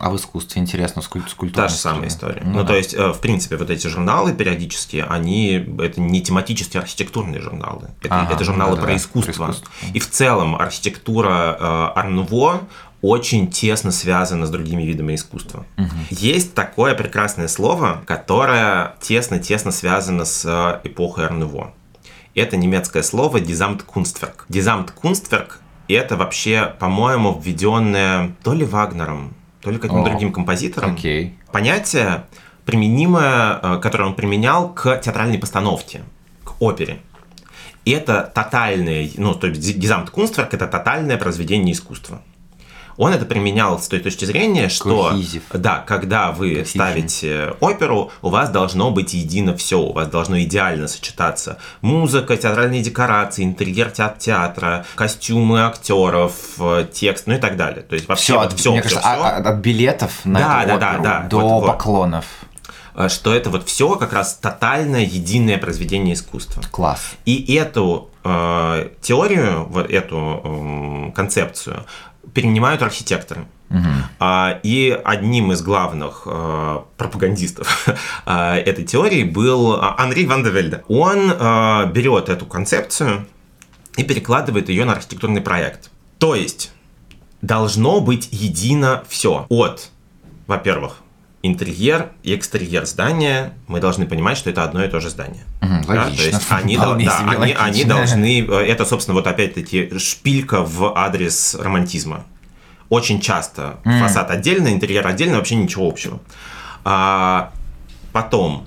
А 0.00 0.10
в 0.10 0.16
искусстве 0.16 0.60
интересно, 0.60 1.00
скуль- 1.00 1.26
скульптура. 1.28 1.64
Та 1.64 1.68
же 1.68 1.76
самая 1.76 2.08
история. 2.08 2.42
Ну 2.44 2.50
Ну, 2.52 2.58
да. 2.60 2.66
то 2.68 2.74
есть, 2.76 2.92
э, 2.92 3.08
в 3.12 3.20
принципе, 3.20 3.56
вот 3.56 3.70
эти 3.70 3.86
журналы 3.86 4.34
периодически, 4.34 5.02
они 5.08 5.52
это 5.80 5.98
не 6.00 6.20
тематические 6.20 6.82
архитектурные 6.82 7.40
журналы. 7.40 7.88
Это, 8.02 8.20
Ага, 8.22 8.34
это 8.34 8.44
журналы 8.44 8.72
да-да-да, 8.72 8.86
про 8.86 8.92
про 8.92 8.96
искусство. 8.98 9.30
искусство. 9.32 9.68
И 9.94 9.98
в 9.98 10.10
целом 10.10 10.56
архитектура 10.56 11.56
э, 11.58 11.98
Арнуво 11.98 12.62
очень 13.02 13.50
тесно 13.50 13.90
связана 13.90 14.46
с 14.46 14.50
другими 14.50 14.82
видами 14.82 15.16
искусства. 15.16 15.66
Есть 16.08 16.54
такое 16.54 16.94
прекрасное 16.94 17.48
слово, 17.48 18.02
которое 18.06 18.94
тесно-тесно 19.00 19.72
связано 19.72 20.24
с 20.24 20.44
э, 20.44 20.88
эпохой 20.88 21.26
Арнуво. 21.26 21.74
Это 22.34 22.56
немецкое 22.56 23.02
слово 23.02 23.40
«дизамткунстверк». 23.40 24.46
«Дизамткунстверк»— 24.48 25.60
это 25.88 26.16
вообще, 26.16 26.74
по-моему, 26.78 27.38
введенное 27.38 28.34
то 28.42 28.54
ли 28.54 28.64
Вагнером, 28.64 29.34
то 29.60 29.70
ли 29.70 29.78
каким-то 29.78 30.08
другим 30.08 30.32
композитором. 30.32 30.94
Окей. 30.94 31.34
Понятие, 31.50 32.24
применимое, 32.64 33.58
э, 33.60 33.80
которое 33.82 34.04
он 34.04 34.14
применял 34.14 34.72
к 34.72 34.96
театральной 34.98 35.38
постановке, 35.38 36.02
к 36.44 36.62
опере. 36.62 37.00
И 37.84 37.90
это 37.90 38.30
тотальное, 38.32 39.10
ну, 39.16 39.34
то 39.34 39.48
есть 39.48 39.76
Гизамткунстверк— 39.76 40.54
это 40.54 40.68
тотальное 40.68 41.18
произведение 41.18 41.72
искусства. 41.72 42.22
Он 42.96 43.12
это 43.12 43.24
применял 43.24 43.78
с 43.78 43.88
той 43.88 44.00
точки 44.00 44.24
зрения, 44.24 44.68
что 44.68 45.10
Cohesive. 45.12 45.42
да, 45.54 45.78
когда 45.86 46.30
вы 46.32 46.54
Cohesion. 46.54 46.66
ставите 46.66 47.54
оперу, 47.60 48.10
у 48.22 48.28
вас 48.28 48.50
должно 48.50 48.90
быть 48.90 49.14
едино 49.14 49.56
все, 49.56 49.78
у 49.80 49.92
вас 49.92 50.08
должно 50.08 50.40
идеально 50.42 50.88
сочетаться 50.88 51.58
музыка, 51.80 52.36
театральные 52.36 52.82
декорации, 52.82 53.44
интерьер 53.44 53.90
те- 53.90 54.14
театра, 54.18 54.84
костюмы 54.94 55.62
актеров, 55.64 56.32
э, 56.58 56.86
текст, 56.92 57.26
ну 57.26 57.34
и 57.34 57.38
так 57.38 57.56
далее. 57.56 57.82
То 57.82 57.94
есть 57.94 58.08
вообще 58.08 58.24
Все, 58.24 58.38
вот 58.38 58.52
от, 58.52 58.58
все, 58.58 58.72
мне 58.72 58.82
кажется, 58.82 59.02
а- 59.04 59.36
от, 59.38 59.46
от 59.46 59.56
билетов 59.56 60.24
на 60.24 60.38
Да, 60.38 60.62
эту 60.64 60.68
да, 60.68 60.78
да, 60.78 60.88
оперу 60.90 61.02
да, 61.02 61.20
до 61.28 61.36
вот, 61.40 61.60
вот. 61.60 61.66
поклонов. 61.66 62.24
Э, 62.94 63.08
что 63.08 63.34
это 63.34 63.48
вот 63.48 63.66
все 63.66 63.94
как 63.96 64.12
раз 64.12 64.34
тотальное 64.34 65.00
единое 65.04 65.56
произведение 65.58 66.14
искусства. 66.14 66.62
Класс. 66.70 67.00
И 67.24 67.54
эту 67.54 68.10
э, 68.24 68.88
теорию, 69.00 69.66
вот 69.70 69.90
эту 69.90 70.16
м, 70.44 71.12
концепцию 71.12 71.84
перенимают 72.34 72.82
архитекторы. 72.82 73.46
А, 74.18 74.60
И 74.62 74.90
одним 75.04 75.52
из 75.52 75.62
главных 75.62 76.24
э, 76.26 76.80
пропагандистов 76.98 77.88
э, 78.26 78.56
этой 78.58 78.84
теории 78.84 79.24
был 79.24 79.72
а, 79.72 79.96
Анри 79.98 80.26
Ван 80.26 80.44
де 80.44 80.50
Вельде. 80.50 80.82
Он 80.88 81.30
э, 81.30 81.90
берет 81.92 82.28
эту 82.28 82.44
концепцию 82.44 83.26
и 83.96 84.04
перекладывает 84.04 84.68
ее 84.68 84.84
на 84.84 84.92
архитектурный 84.92 85.40
проект. 85.40 85.90
То 86.18 86.34
есть 86.34 86.70
должно 87.40 88.00
быть 88.00 88.28
едино 88.30 89.04
все. 89.08 89.46
От, 89.48 89.90
во-первых, 90.46 90.98
интерьер 91.42 92.10
и 92.22 92.34
экстерьер 92.34 92.86
здания. 92.86 93.54
Мы 93.66 93.80
должны 93.80 94.06
понимать, 94.06 94.38
что 94.38 94.48
это 94.50 94.62
одно 94.64 94.84
и 94.84 94.88
то 94.88 95.00
же 95.00 95.10
здание. 95.10 95.42
Мгм, 95.60 95.82
Да, 95.86 96.04
логично. 96.04 96.16
то 96.16 96.22
есть 96.22 96.46
они, 96.50 96.76
да, 96.76 96.84
должны... 97.96 98.46
э, 98.46 98.66
Это, 98.68 98.84
собственно, 98.84 99.14
вот 99.16 99.26
опять-таки 99.26 99.90
шпилька 99.98 100.62
в 100.62 100.96
адрес 100.96 101.56
романтизма. 101.56 102.24
Очень 102.88 103.20
часто 103.20 103.78
фасад 103.84 104.30
отдельно, 104.30 104.68
интерьер 104.72 105.06
отдельно, 105.06 105.38
вообще 105.38 105.56
ничего 105.56 105.88
общего. 105.88 106.20
А, 106.84 107.52
потом 108.12 108.66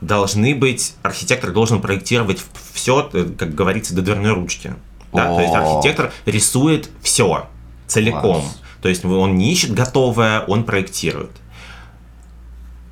должны 0.00 0.54
быть... 0.54 0.94
Архитектор 1.02 1.52
должен 1.52 1.80
проектировать 1.80 2.42
все, 2.72 3.08
как 3.38 3.54
говорится, 3.54 3.94
до 3.94 4.02
дверной 4.02 4.32
ручки. 4.32 4.74
Да, 5.12 5.26
то 5.34 5.40
есть 5.40 5.54
О. 5.54 5.58
архитектор 5.58 6.10
рисует 6.24 6.88
все 7.02 7.46
целиком. 7.86 8.40
Класс. 8.40 8.58
То 8.80 8.88
есть 8.88 9.04
он 9.04 9.36
не 9.36 9.52
ищет 9.52 9.74
готовое, 9.74 10.40
он 10.40 10.64
проектирует 10.64 11.30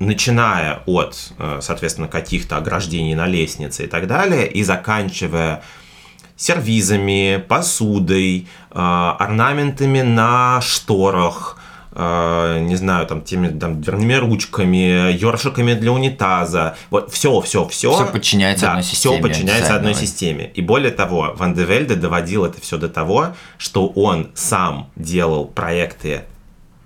начиная 0.01 0.79
от, 0.85 1.15
э, 1.37 1.59
соответственно, 1.61 2.07
каких-то 2.07 2.57
ограждений 2.57 3.15
на 3.15 3.27
лестнице 3.27 3.83
и 3.83 3.87
так 3.87 4.07
далее, 4.07 4.47
и 4.47 4.63
заканчивая 4.63 5.61
сервизами, 6.35 7.43
посудой, 7.47 8.47
э, 8.71 8.73
орнаментами 8.73 10.01
на 10.01 10.59
шторах, 10.61 11.59
э, 11.93 12.59
не 12.61 12.75
знаю, 12.77 13.05
там, 13.05 13.21
теми 13.21 13.49
там, 13.49 13.79
дверными 13.79 14.15
ручками, 14.15 15.11
ёршиками 15.11 15.75
для 15.75 15.91
унитаза. 15.91 16.75
Вот 16.89 17.13
все, 17.13 17.39
все, 17.41 17.67
все. 17.67 17.93
Всё 17.93 18.07
подчиняется 18.07 18.69
одной 18.69 18.83
системе, 18.83 19.15
Все 19.15 19.21
подчиняется 19.21 19.75
одной 19.75 19.93
системе. 19.93 20.51
И 20.55 20.61
более 20.61 20.91
того, 20.91 21.35
Ван 21.37 21.53
де 21.53 21.63
Вельде 21.63 21.95
доводил 21.95 22.45
это 22.45 22.59
все 22.59 22.77
до 22.77 22.89
того, 22.89 23.35
что 23.59 23.87
он 23.87 24.31
сам 24.33 24.89
делал 24.95 25.45
проекты 25.45 26.23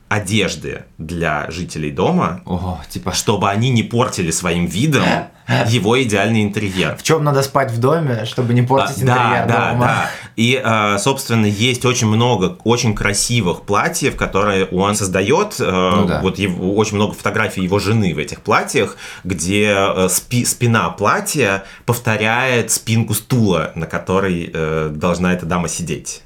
одежды 0.10 0.84
для 0.98 1.50
жителей 1.50 1.92
дома, 1.92 2.42
О, 2.46 2.80
типа, 2.90 3.12
чтобы 3.14 3.50
они 3.50 3.70
не 3.70 3.84
портили 3.84 4.32
своим 4.32 4.66
видом 4.68 5.04
его 5.68 6.02
идеальный 6.02 6.44
интерьер. 6.44 6.96
в 6.96 7.04
чем 7.04 7.24
надо 7.24 7.42
спать 7.44 7.72
в 7.72 7.80
доме, 7.80 8.26
чтобы 8.26 8.54
не 8.54 8.62
портить 8.62 9.04
А, 9.04 9.06
да, 9.06 9.14
интерьер 9.16 9.48
да, 9.48 9.70
дома? 9.72 9.86
да. 9.86 10.10
И, 10.36 10.62
э, 10.64 10.98
собственно, 11.00 11.46
есть 11.46 11.86
очень 11.86 12.08
много 12.08 12.58
очень 12.66 12.94
красивых 12.94 13.62
платьев, 13.64 14.16
которые 14.16 14.66
он 14.66 14.96
создает. 14.96 15.56
Э, 15.60 15.92
Ну 15.96 16.06
да. 16.06 16.20
Вот 16.22 16.40
его- 16.40 16.76
очень 16.76 16.96
много 16.96 17.14
фотографий 17.14 17.62
его 17.64 17.80
жены 17.80 18.14
в 18.14 18.18
этих 18.18 18.42
платьях, 18.42 18.98
где 19.24 19.74
э, 19.76 20.08
спи- 20.10 20.46
спина 20.46 20.90
платья 20.90 21.64
повторяет 21.86 22.72
спинку 22.72 23.14
стула, 23.14 23.72
на 23.76 23.86
которой 23.86 24.52
должна 24.92 25.34
эта 25.34 25.46
дама 25.46 25.68
сидеть. 25.70 26.22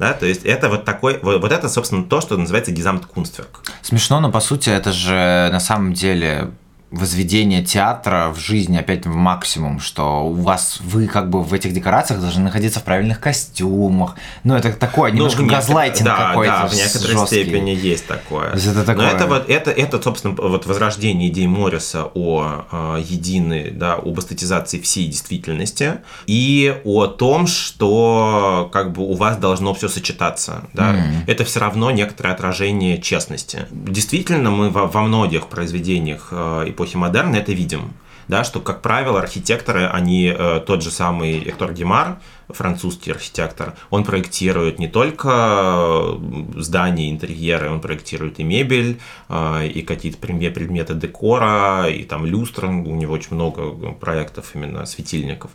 Да, 0.00 0.14
то 0.14 0.24
есть 0.24 0.46
это 0.46 0.70
вот 0.70 0.86
такой, 0.86 1.18
вот, 1.20 1.42
вот 1.42 1.52
это, 1.52 1.68
собственно, 1.68 2.02
то, 2.04 2.22
что 2.22 2.38
называется 2.38 2.72
Гизамткунстверк. 2.72 3.60
Смешно, 3.82 4.18
но 4.20 4.32
по 4.32 4.40
сути 4.40 4.70
это 4.70 4.92
же 4.92 5.50
на 5.52 5.60
самом 5.60 5.92
деле 5.92 6.52
возведение 6.90 7.62
театра 7.64 8.32
в 8.34 8.38
жизни 8.38 8.76
опять 8.76 9.06
в 9.06 9.14
максимум, 9.14 9.78
что 9.80 10.24
у 10.26 10.32
вас 10.34 10.78
вы 10.82 11.06
как 11.06 11.30
бы 11.30 11.42
в 11.42 11.54
этих 11.54 11.72
декорациях 11.72 12.20
должны 12.20 12.42
находиться 12.42 12.80
в 12.80 12.84
правильных 12.84 13.20
костюмах. 13.20 14.16
Ну 14.42 14.54
это 14.56 14.72
такое 14.72 15.12
немножко 15.12 15.42
Ну, 15.42 15.48
в 15.48 15.50
некотор- 15.50 15.56
газлайтинг 15.68 16.04
да, 16.06 16.28
какой-то. 16.30 16.52
Да, 16.52 16.66
в 16.66 16.74
некоторой 16.74 17.16
жесткий. 17.16 17.42
степени 17.44 17.70
есть 17.70 18.06
такое. 18.06 18.48
То 18.50 18.56
есть 18.56 18.66
это 18.66 18.78
Но 18.78 18.84
такое- 18.84 19.06
это 19.10 19.26
вот 19.26 19.48
это, 19.50 19.70
это, 19.70 20.02
собственно, 20.02 20.34
вот 20.34 20.66
возрождение 20.66 21.28
идеи 21.28 21.46
Морриса 21.46 22.06
о 22.14 22.64
э, 22.72 23.02
единой, 23.06 23.70
да, 23.70 23.94
об 23.94 24.18
эстетизации 24.18 24.80
всей 24.80 25.06
действительности 25.06 25.98
и 26.26 26.74
о 26.84 27.06
том, 27.06 27.46
что 27.46 28.68
как 28.72 28.92
бы 28.92 29.02
у 29.02 29.14
вас 29.14 29.36
должно 29.36 29.74
все 29.74 29.88
сочетаться. 29.88 30.62
Да? 30.72 30.92
Мгм. 30.92 31.24
Это 31.26 31.44
все 31.44 31.60
равно 31.60 31.90
некоторое 31.90 32.32
отражение 32.34 33.00
честности. 33.00 33.66
Действительно, 33.70 34.50
мы 34.50 34.70
во, 34.70 34.86
во 34.86 35.02
многих 35.02 35.46
произведениях 35.46 36.28
э, 36.32 36.66
эпохи 36.80 36.96
модерна 36.96 37.36
это 37.36 37.52
видим. 37.52 37.92
да, 38.28 38.44
что, 38.44 38.60
как 38.60 38.80
правило, 38.80 39.18
архитекторы, 39.18 39.86
они 39.86 40.32
э, 40.32 40.60
тот 40.64 40.82
же 40.82 40.90
самый 40.90 41.40
Эктор 41.40 41.72
Гемар, 41.72 42.18
французский 42.48 43.10
архитектор, 43.10 43.74
он 43.90 44.04
проектирует 44.04 44.78
не 44.78 44.88
только 44.88 46.16
здания, 46.56 47.10
интерьеры, 47.10 47.70
он 47.70 47.80
проектирует 47.80 48.38
и 48.38 48.44
мебель, 48.44 49.00
э, 49.28 49.66
и 49.66 49.82
какие-то 49.82 50.18
предметы 50.18 50.94
декора, 50.94 51.88
и 51.88 52.04
там 52.04 52.24
люстры, 52.24 52.68
у 52.68 52.94
него 52.94 53.14
очень 53.14 53.34
много 53.34 53.92
проектов 53.92 54.54
именно 54.54 54.86
светильников 54.86 55.50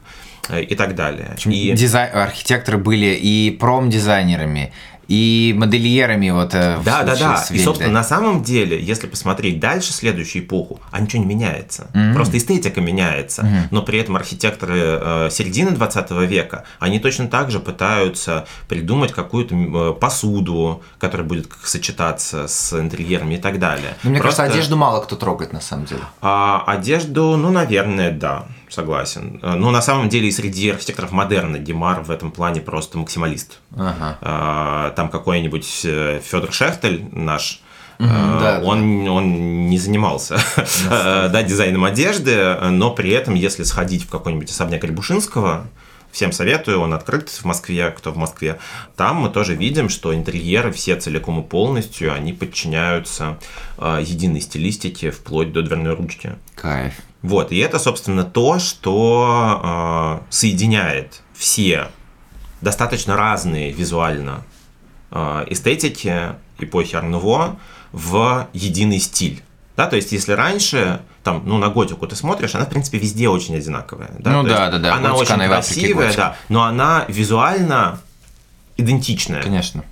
э, 0.50 0.62
и 0.62 0.76
так 0.76 0.96
далее. 0.96 1.36
И... 1.46 1.72
Дизай... 1.72 2.10
Архитекторы 2.10 2.78
были 2.78 3.18
и 3.22 3.52
промдизайнерами, 3.52 4.74
и 5.08 5.54
модельерами 5.58 6.30
вот 6.30 6.54
э, 6.54 6.80
да, 6.84 7.04
да, 7.04 7.16
да. 7.16 7.46
И, 7.52 7.60
собственно, 7.60 7.92
на 7.92 8.04
самом 8.04 8.44
деле, 8.44 8.82
если 8.82 9.08
посмотреть 9.08 9.60
дальше 9.60 9.94
следующую 9.94 10.44
эпоху, 10.44 10.80
а 10.92 11.00
ничего 11.00 11.24
не 11.24 11.30
меняется. 11.30 11.88
Mm-hmm. 11.94 12.14
Просто 12.14 12.38
эстетика 12.38 12.82
меняется. 12.82 13.42
Mm-hmm. 13.44 13.68
Но 13.72 13.82
при 13.84 14.00
этом 14.00 14.16
архитекторы 14.16 14.80
э, 14.80 15.30
середины 15.32 15.72
20 15.72 16.12
века, 16.30 16.66
они 16.80 17.00
точно 17.00 17.28
так 17.28 17.52
же 17.52 17.60
пытаются 17.60 18.48
придумать 18.68 19.12
какую-то 19.12 19.56
э, 19.56 19.94
посуду, 20.00 20.84
которая 21.00 21.28
будет 21.28 21.50
сочетаться 21.64 22.48
с 22.48 22.74
интерьерами 22.74 23.36
и 23.36 23.38
так 23.38 23.60
далее. 23.60 23.96
Но 24.04 24.12
мне 24.12 24.20
Просто... 24.20 24.44
кажется, 24.44 24.60
одежду 24.60 24.78
мало 24.78 25.02
кто 25.02 25.16
трогает 25.16 25.54
на 25.54 25.62
самом 25.62 25.86
деле. 25.86 26.02
А, 26.22 26.64
одежду, 26.66 27.38
ну, 27.38 27.52
наверное, 27.52 28.12
да 28.12 28.46
согласен. 28.70 29.40
Э, 29.42 29.56
но 29.56 29.72
на 29.72 29.82
самом 29.82 30.10
деле 30.10 30.28
и 30.28 30.32
среди 30.32 30.70
архитекторов 30.70 31.12
модерна 31.12 31.60
Димар 31.60 32.02
в 32.02 32.12
этом 32.12 32.32
плане 32.32 32.62
просто 32.62 32.98
максималист. 32.98 33.60
Ага. 33.76 34.18
А, 34.22 34.92
там 34.92 35.10
какой-нибудь 35.10 35.82
э, 35.84 36.22
Федор 36.24 36.52
Шехтель 36.52 37.06
наш, 37.12 37.62
Угу, 37.98 38.10
да, 38.10 38.60
он, 38.62 39.06
да. 39.06 39.12
он 39.14 39.70
не 39.70 39.78
занимался 39.78 40.38
да, 40.90 41.44
дизайном 41.44 41.86
одежды, 41.86 42.54
но 42.70 42.92
при 42.92 43.12
этом, 43.12 43.36
если 43.36 43.64
сходить 43.64 44.04
в 44.04 44.10
какой-нибудь 44.10 44.50
особняк 44.50 44.84
Рябушинского, 44.84 45.66
всем 46.16 46.32
советую, 46.32 46.80
он 46.80 46.94
открыт 46.94 47.30
в 47.30 47.44
Москве, 47.44 47.92
кто 47.92 48.12
в 48.12 48.18
Москве, 48.18 48.58
там 48.96 49.18
мы 49.18 49.30
тоже 49.30 49.54
видим, 49.54 49.90
что 49.90 50.16
интерьеры 50.16 50.72
все 50.72 50.96
целиком 50.96 51.42
и 51.42 51.44
полностью, 51.44 52.14
они 52.14 52.32
подчиняются 52.32 53.38
э, 53.78 54.00
единой 54.02 54.40
стилистике 54.40 55.12
вплоть 55.12 55.52
до 55.52 55.62
дверной 55.62 55.94
ручки. 55.94 56.36
Кайф. 56.56 56.94
Вот, 57.26 57.52
и 57.52 57.58
это, 57.58 57.80
собственно, 57.80 58.24
то, 58.24 58.60
что 58.60 60.22
э, 60.22 60.32
соединяет 60.32 61.24
все 61.34 61.88
достаточно 62.62 63.18
разные 63.18 63.72
визуально 63.72 64.44
э, 65.10 65.46
эстетики 65.48 66.36
эпохи 66.60 66.96
Арнуво 66.96 67.58
в 67.92 68.48
единый 68.54 69.00
стиль. 69.00 69.42
Да, 69.76 69.88
то 69.88 69.96
есть, 69.96 70.12
если 70.12 70.34
раньше, 70.34 71.02
там, 71.24 71.42
ну, 71.46 71.58
на 71.58 71.70
готику 71.70 72.06
ты 72.06 72.16
смотришь, 72.16 72.54
она, 72.54 72.66
в 72.66 72.70
принципе, 72.70 73.00
везде 73.00 73.28
очень 73.28 73.56
одинаковая. 73.56 74.12
Да? 74.20 74.32
Ну, 74.32 74.44
то 74.44 74.50
да, 74.50 74.70
да, 74.70 74.78
да. 74.78 74.94
Она 74.94 75.10
Готика, 75.10 75.34
очень 75.34 75.48
красивая, 75.48 76.14
да, 76.16 76.36
но 76.50 76.64
она 76.64 77.06
визуально 77.08 78.00
идентичная. 78.78 79.42
Конечно. 79.42 79.84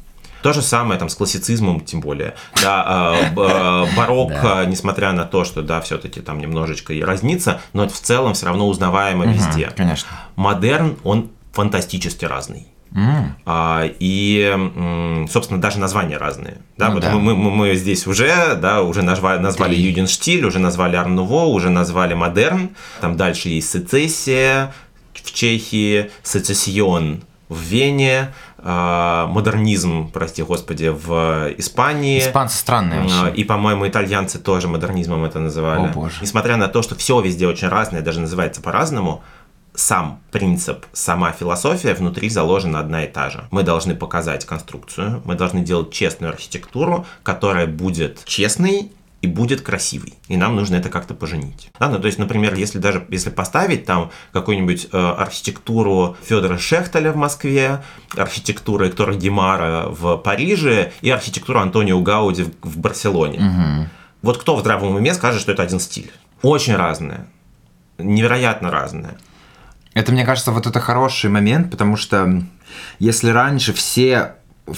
То 0.43 0.51
же 0.51 0.62
самое 0.62 0.99
там 0.99 1.08
с 1.08 1.15
классицизмом, 1.15 1.79
тем 1.79 2.01
более. 2.01 2.36
Да, 2.62 3.15
э, 3.15 3.34
э, 3.36 3.86
барокко, 3.97 4.65
несмотря 4.67 5.13
на 5.13 5.23
то, 5.23 5.45
что, 5.45 5.62
да, 5.62 5.79
все-таки 5.79 6.19
там 6.19 6.39
немножечко 6.39 6.93
и 6.93 7.01
разнится, 7.01 7.62
но 7.71 7.88
в 7.88 7.93
целом 7.93 8.34
все 8.34 8.47
равно 8.47 8.67
узнаваемо 8.67 9.25
везде. 9.25 9.71
Конечно. 9.75 10.10
Модерн, 10.36 10.97
он 11.06 11.32
фантастически 11.53 12.25
разный. 12.25 12.67
Мм. 12.91 13.30
А, 13.45 13.89
и, 13.99 15.25
собственно, 15.32 15.62
даже 15.62 15.79
названия 15.79 16.17
разные. 16.17 16.58
Да, 16.77 16.89
ну, 16.89 16.95
вот 16.95 17.03
да. 17.03 17.13
Мы, 17.13 17.36
мы, 17.36 17.49
мы 17.49 17.75
здесь 17.75 18.06
уже, 18.06 18.56
да, 18.56 18.84
уже 18.84 19.01
назвали, 19.01 19.39
назвали 19.39 19.75
Югендштиль, 19.76 20.46
уже 20.45 20.60
назвали 20.60 20.97
Ар-нуво, 20.98 21.46
уже 21.45 21.69
назвали 21.69 22.13
Модерн. 22.13 22.71
Там 23.01 23.15
дальше 23.17 23.49
есть 23.49 23.71
Сецессия 23.71 24.73
в 25.13 25.32
Чехии, 25.32 26.12
Сецессион 26.21 27.23
в 27.49 27.60
Вене, 27.62 28.34
а, 28.53 28.53
модернизм, 28.63 30.10
прости 30.12 30.41
господи, 30.41 30.88
в 30.88 31.54
Испании. 31.58 32.19
Испанцы 32.19 32.58
странные 32.58 33.02
вообще. 33.02 33.34
И, 33.36 33.43
по-моему, 33.43 33.88
итальянцы 33.88 34.39
тоже 34.39 34.67
модернизмом 34.67 35.26
это 35.26 35.39
называли. 35.39 35.88
О, 35.88 35.91
боже. 35.91 36.15
Несмотря 36.21 36.56
на 36.56 36.67
то, 36.67 36.82
что 36.82 36.95
все 36.95 37.19
везде 37.19 37.47
очень 37.47 37.67
разное, 37.67 38.02
даже 38.02 38.21
называется 38.21 38.62
по-разному, 38.62 39.21
сам 39.76 40.21
принцип, 40.32 40.86
сама 40.93 41.32
философия 41.32 41.93
внутри 41.93 42.30
заложена 42.30 42.80
одна 42.80 43.06
и 43.06 43.08
та 43.08 43.30
же. 43.30 43.45
Мы 43.52 43.63
должны 43.63 43.95
показать 43.95 44.45
конструкцию, 44.45 45.21
мы 45.26 45.36
должны 45.36 45.62
делать 45.62 45.91
честную 45.91 46.32
архитектуру, 46.32 47.06
которая 47.23 47.67
будет 47.67 48.23
честной 48.26 48.91
и 49.24 49.28
будет 49.28 49.62
красивый. 49.62 50.16
И 50.28 50.36
нам 50.36 50.58
нужно 50.58 50.76
это 50.76 50.90
как-то 50.90 51.14
поженить. 51.14 51.72
Да, 51.80 51.88
ну, 51.88 51.98
то 51.98 52.08
есть, 52.08 52.20
например, 52.20 52.56
если 52.56 52.78
даже 52.78 53.08
если 53.10 53.30
поставить 53.30 53.86
там 53.86 54.12
какую-нибудь 54.34 54.90
э, 54.92 54.98
архитектуру 54.98 56.18
Федора 56.22 56.58
Шехтеля 56.58 57.14
в 57.14 57.16
Москве, 57.16 57.82
архитектуру 58.18 58.86
Эктора 58.86 59.16
Гемара 59.16 59.86
в 59.88 60.18
Париже 60.18 60.92
и 61.02 61.10
архитектуру 61.10 61.60
Антонио 61.60 62.02
Гауди 62.02 62.44
в, 62.44 62.52
в 62.68 62.78
Барселоне. 62.78 63.40
Угу. 63.40 63.90
Вот 64.24 64.38
кто 64.40 64.58
в 64.58 64.60
здравом 64.60 64.94
уме 64.94 65.14
скажет, 65.14 65.40
что 65.40 65.54
это 65.54 65.64
один 65.64 65.80
стиль? 65.80 66.12
Очень 66.42 66.76
разные. 66.76 67.26
Невероятно 67.98 68.72
разные. 68.72 69.18
Это, 69.94 70.12
мне 70.12 70.26
кажется, 70.26 70.52
вот 70.52 70.68
это 70.68 70.82
хороший 70.82 71.30
момент, 71.30 71.72
потому 71.72 71.96
что 71.96 72.44
если 73.00 73.30
раньше 73.30 73.72
все 73.72 74.36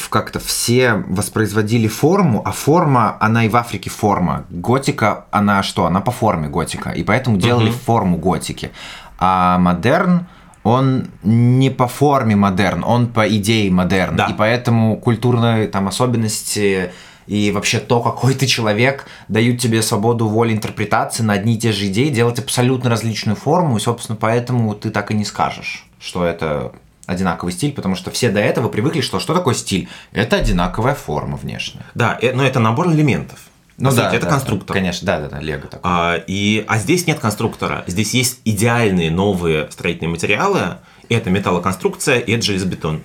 как-то 0.09 0.39
все 0.39 1.03
воспроизводили 1.07 1.87
форму, 1.87 2.41
а 2.43 2.51
форма, 2.51 3.17
она 3.19 3.45
и 3.45 3.49
в 3.49 3.55
Африке 3.55 3.89
форма. 3.89 4.45
Готика, 4.49 5.25
она 5.31 5.61
что? 5.63 5.85
Она 5.85 6.01
по 6.01 6.11
форме 6.11 6.47
готика, 6.47 6.89
и 6.89 7.03
поэтому 7.03 7.37
делали 7.37 7.69
угу. 7.69 7.77
форму 7.77 8.17
готики. 8.17 8.71
А 9.19 9.57
модерн, 9.59 10.27
он 10.63 11.07
не 11.23 11.69
по 11.69 11.87
форме 11.87 12.35
модерн, 12.35 12.83
он 12.83 13.07
по 13.07 13.27
идее 13.27 13.71
модерн. 13.71 14.15
Да. 14.15 14.25
И 14.25 14.33
поэтому 14.33 14.97
культурные 14.97 15.67
там 15.67 15.87
особенности 15.87 16.91
и 17.27 17.51
вообще 17.51 17.79
то, 17.79 18.01
какой 18.01 18.33
ты 18.33 18.45
человек, 18.45 19.05
дают 19.27 19.59
тебе 19.59 19.81
свободу 19.81 20.27
воли 20.27 20.53
интерпретации 20.53 21.23
на 21.23 21.33
одни 21.33 21.55
и 21.55 21.57
те 21.57 21.71
же 21.71 21.87
идеи, 21.87 22.09
делать 22.09 22.39
абсолютно 22.39 22.89
различную 22.89 23.35
форму, 23.35 23.77
и, 23.77 23.79
собственно, 23.79 24.15
поэтому 24.15 24.73
ты 24.75 24.91
так 24.91 25.11
и 25.11 25.15
не 25.15 25.25
скажешь, 25.25 25.87
что 25.99 26.23
это 26.23 26.71
одинаковый 27.05 27.53
стиль, 27.53 27.73
потому 27.73 27.95
что 27.95 28.11
все 28.11 28.29
до 28.29 28.39
этого 28.39 28.69
привыкли, 28.69 29.01
что 29.01 29.19
что 29.19 29.33
такое 29.33 29.53
стиль? 29.53 29.87
Это 30.11 30.37
одинаковая 30.37 30.95
форма 30.95 31.37
внешняя. 31.37 31.85
Да, 31.93 32.17
э, 32.21 32.33
но 32.33 32.45
это 32.45 32.59
набор 32.59 32.91
элементов. 32.91 33.39
Ну 33.77 33.91
да, 33.91 34.13
это 34.13 34.25
да, 34.25 34.31
конструктор. 34.31 34.73
Конечно, 34.73 35.05
да, 35.05 35.19
да, 35.19 35.27
да, 35.27 35.39
Лего 35.41 35.67
такой. 35.67 35.81
А, 35.83 36.15
и, 36.27 36.63
а 36.67 36.77
здесь 36.77 37.07
нет 37.07 37.19
конструктора. 37.19 37.83
Здесь 37.87 38.13
есть 38.13 38.39
идеальные 38.45 39.11
новые 39.11 39.69
строительные 39.69 40.09
материалы. 40.11 40.77
Это 41.09 41.29
металлоконструкция 41.29 42.19
и 42.19 42.31
это 42.31 42.45
железобетон. 42.45 43.01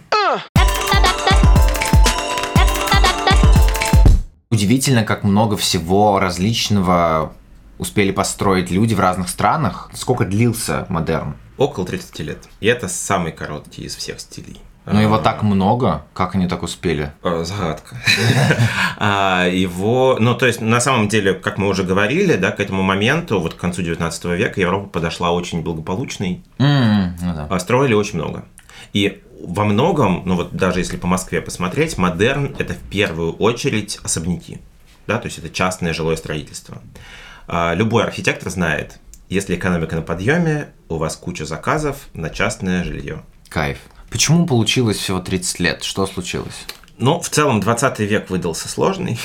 Удивительно, 4.53 5.05
как 5.05 5.25
много 5.25 5.57
всего 5.57 6.19
различного 6.21 7.33
успели 7.79 8.13
построить 8.13 8.71
люди 8.71 8.95
в 8.95 9.01
разных 9.01 9.29
странах. 9.29 9.91
Сколько 9.95 10.25
длился 10.25 10.87
модерн? 10.89 11.35
Около 11.61 11.85
30 11.85 12.19
лет. 12.21 12.39
И 12.61 12.67
это 12.69 12.89
самый 12.89 13.33
короткий 13.33 13.83
из 13.83 13.95
всех 13.95 14.19
стилей. 14.19 14.63
Но 14.87 14.99
его 14.99 15.17
а, 15.17 15.19
так 15.19 15.43
много, 15.43 16.07
как 16.15 16.35
они 16.35 16.49
так 16.49 16.63
успели? 16.63 17.13
А, 17.23 17.45
загадка. 17.45 17.97
А, 18.97 19.47
его, 19.47 20.17
ну 20.19 20.35
то 20.35 20.47
есть 20.47 20.63
на 20.63 20.81
самом 20.81 21.09
деле, 21.09 21.35
как 21.35 21.59
мы 21.59 21.69
уже 21.69 21.83
говорили, 21.85 22.37
да, 22.37 22.51
к 22.51 22.61
этому 22.61 22.83
моменту, 22.83 23.41
вот 23.41 23.53
к 23.53 23.57
концу 23.59 23.83
19 23.83 24.25
века 24.25 24.59
Европа 24.59 24.89
подошла 24.89 25.33
очень 25.33 25.61
благополучной, 25.61 26.43
ну 26.57 27.59
строили 27.59 27.93
очень 27.93 28.15
много. 28.17 28.47
И 28.95 29.23
во 29.43 29.67
многом, 29.67 30.23
ну 30.25 30.37
вот 30.37 30.53
даже 30.53 30.79
если 30.81 30.97
по 30.97 31.07
Москве 31.07 31.43
посмотреть, 31.43 31.99
модерн 31.99 32.57
это 32.59 32.73
в 32.73 32.81
первую 32.89 33.35
очередь 33.35 34.01
особняки, 34.03 34.61
да, 35.07 35.19
то 35.19 35.27
есть 35.27 35.39
это 35.39 35.51
частное 35.51 35.93
жилое 35.93 36.17
строительство. 36.17 36.79
Любой 37.75 38.05
архитектор 38.05 38.49
знает, 38.51 38.99
если 39.31 39.55
экономика 39.55 39.97
на 39.97 40.03
подъеме, 40.03 40.71
у 40.89 40.97
вас 40.97 41.17
куча 41.17 41.47
заказов 41.47 42.09
на 42.13 42.29
частное 42.31 42.85
жилье. 42.85 43.23
Кайф. 43.49 43.79
Почему 44.11 44.45
получилось 44.45 44.99
всего 44.99 45.21
30 45.21 45.61
лет? 45.61 45.85
Что 45.85 46.07
случилось? 46.07 46.67
Ну, 46.99 47.21
в 47.21 47.29
целом, 47.29 47.61
20 47.61 48.01
век 48.01 48.29
выдался 48.29 48.69
сложный. 48.69 49.19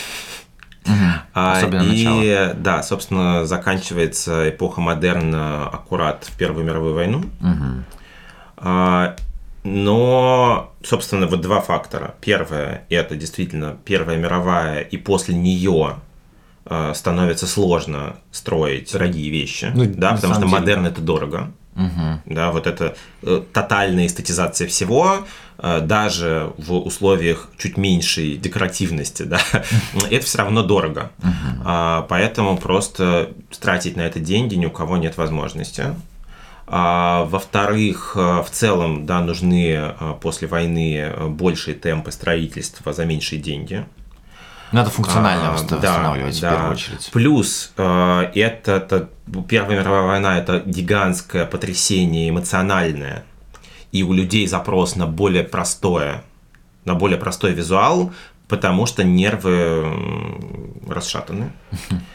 Угу. 0.85 0.93
Особенно 1.33 1.81
и, 1.81 2.05
начало. 2.05 2.53
да, 2.53 2.83
собственно, 2.83 3.45
заканчивается 3.47 4.47
эпоха 4.49 4.79
модерна 4.79 5.67
аккурат 5.67 6.25
в 6.25 6.37
Первую 6.37 6.65
мировую 6.65 6.93
войну. 6.93 7.23
Угу. 7.41 9.15
Но, 9.63 10.71
собственно, 10.83 11.25
вот 11.25 11.41
два 11.41 11.59
фактора. 11.59 12.13
Первое– 12.21 12.85
это 12.89 13.15
действительно 13.15 13.75
Первая 13.83 14.15
мировая, 14.15 14.81
и 14.81 14.95
после 14.97 15.33
нее 15.33 15.95
становится 16.93 17.45
сложно 17.45 18.15
строить 18.31 18.91
дорогие 18.91 19.29
вещи, 19.29 19.71
ну, 19.75 19.85
да, 19.85 20.13
потому 20.13 20.33
что 20.33 20.43
деле. 20.43 20.59
модерн 20.59 20.85
это 20.87 21.01
дорого. 21.01 21.51
Угу. 21.75 22.33
Да, 22.33 22.51
вот 22.51 22.67
это 22.67 22.95
э, 23.21 23.41
тотальная 23.51 24.07
эстетизация 24.07 24.67
всего, 24.67 25.25
э, 25.57 25.81
даже 25.81 26.53
в 26.57 26.73
условиях 26.73 27.49
чуть 27.57 27.75
меньшей 27.75 28.37
декоративности, 28.37 29.23
да, 29.23 29.39
это 30.09 30.25
все 30.25 30.37
равно 30.37 30.63
дорого. 30.63 31.11
Угу. 31.19 32.05
Поэтому 32.07 32.57
просто 32.57 33.31
тратить 33.59 33.97
на 33.97 34.01
это 34.01 34.19
деньги 34.19 34.55
ни 34.55 34.65
у 34.65 34.71
кого 34.71 34.97
нет 34.97 35.17
возможности. 35.17 35.95
А, 36.67 37.25
во-вторых, 37.25 38.13
э, 38.15 38.41
в 38.41 38.49
целом, 38.49 39.05
да, 39.05 39.21
нужны 39.21 39.93
после 40.21 40.47
войны 40.47 41.13
большие 41.27 41.75
темпы 41.75 42.11
строительства 42.11 42.93
за 42.93 43.05
меньшие 43.05 43.41
деньги. 43.41 43.85
Надо 44.75 44.89
функционально 44.89 45.49
а, 45.49 45.51
восстанавливать 45.53 46.41
да, 46.41 46.49
в 46.49 46.53
первую 46.53 46.71
очередь. 46.73 47.09
Плюс 47.13 47.71
э, 47.77 48.31
это, 48.35 48.73
это 48.73 49.09
Первая 49.47 49.79
мировая 49.79 50.01
война 50.03 50.37
это 50.37 50.61
гигантское 50.65 51.45
потрясение 51.45 52.29
эмоциональное, 52.29 53.23
и 53.93 54.03
у 54.03 54.11
людей 54.11 54.45
запрос 54.47 54.97
на 54.97 55.07
более 55.07 55.45
простое, 55.45 56.23
на 56.83 56.93
более 56.93 57.17
простой 57.17 57.53
визуал, 57.53 58.11
потому 58.49 58.85
что 58.85 59.05
нервы 59.05 59.85
расшатаны. 60.89 61.53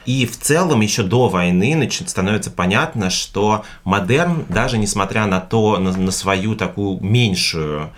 И 0.04 0.26
в 0.26 0.38
целом 0.38 0.82
еще 0.82 1.02
до 1.02 1.28
войны 1.28 1.72
значит, 1.74 2.10
становится 2.10 2.50
понятно, 2.50 3.08
что 3.08 3.64
модерн, 3.84 4.44
даже 4.50 4.76
несмотря 4.76 5.24
на 5.24 5.40
то, 5.40 5.78
на, 5.78 5.92
на 5.92 6.10
свою 6.10 6.54
такую 6.54 7.00
меньшую 7.00 7.90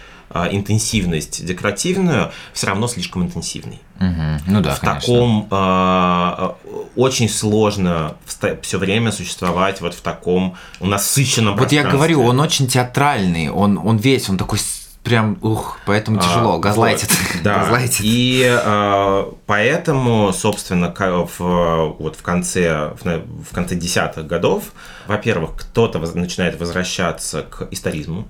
интенсивность 0.50 1.44
декоративную, 1.44 2.32
все 2.52 2.66
равно 2.66 2.88
слишком 2.88 3.22
интенсивный. 3.22 3.80
Угу. 4.00 4.42
Ну 4.46 4.60
да, 4.60 4.74
в 4.74 4.80
конечно. 4.80 5.00
таком 5.00 5.48
э, 5.50 6.50
очень 6.96 7.28
сложно 7.28 8.16
все 8.62 8.78
время 8.78 9.12
существовать 9.12 9.80
вот 9.80 9.94
в 9.94 10.00
таком 10.00 10.56
насыщенном 10.80 11.56
Вот 11.56 11.72
я 11.72 11.84
говорю, 11.84 12.22
он 12.24 12.40
очень 12.40 12.66
театральный, 12.66 13.48
он, 13.48 13.78
он 13.78 13.98
весь, 13.98 14.28
он 14.28 14.38
такой 14.38 14.58
прям, 15.02 15.38
ух, 15.42 15.78
поэтому 15.84 16.18
а, 16.18 16.22
тяжело, 16.22 16.54
а, 16.54 16.58
газлайтит. 16.58 17.10
Вот, 17.10 17.42
да, 17.42 17.60
газлайтит. 17.60 18.00
и 18.02 18.42
э, 18.44 19.24
поэтому, 19.46 20.32
собственно, 20.32 20.94
в, 20.96 21.96
вот 21.98 22.16
в 22.16 22.22
конце, 22.22 22.94
в, 23.02 23.04
в 23.04 23.54
конце 23.54 23.74
десятых 23.74 24.26
годов, 24.26 24.64
во-первых, 25.06 25.56
кто-то 25.56 25.98
начинает 25.98 26.58
возвращаться 26.58 27.42
к 27.42 27.68
историзму, 27.70 28.28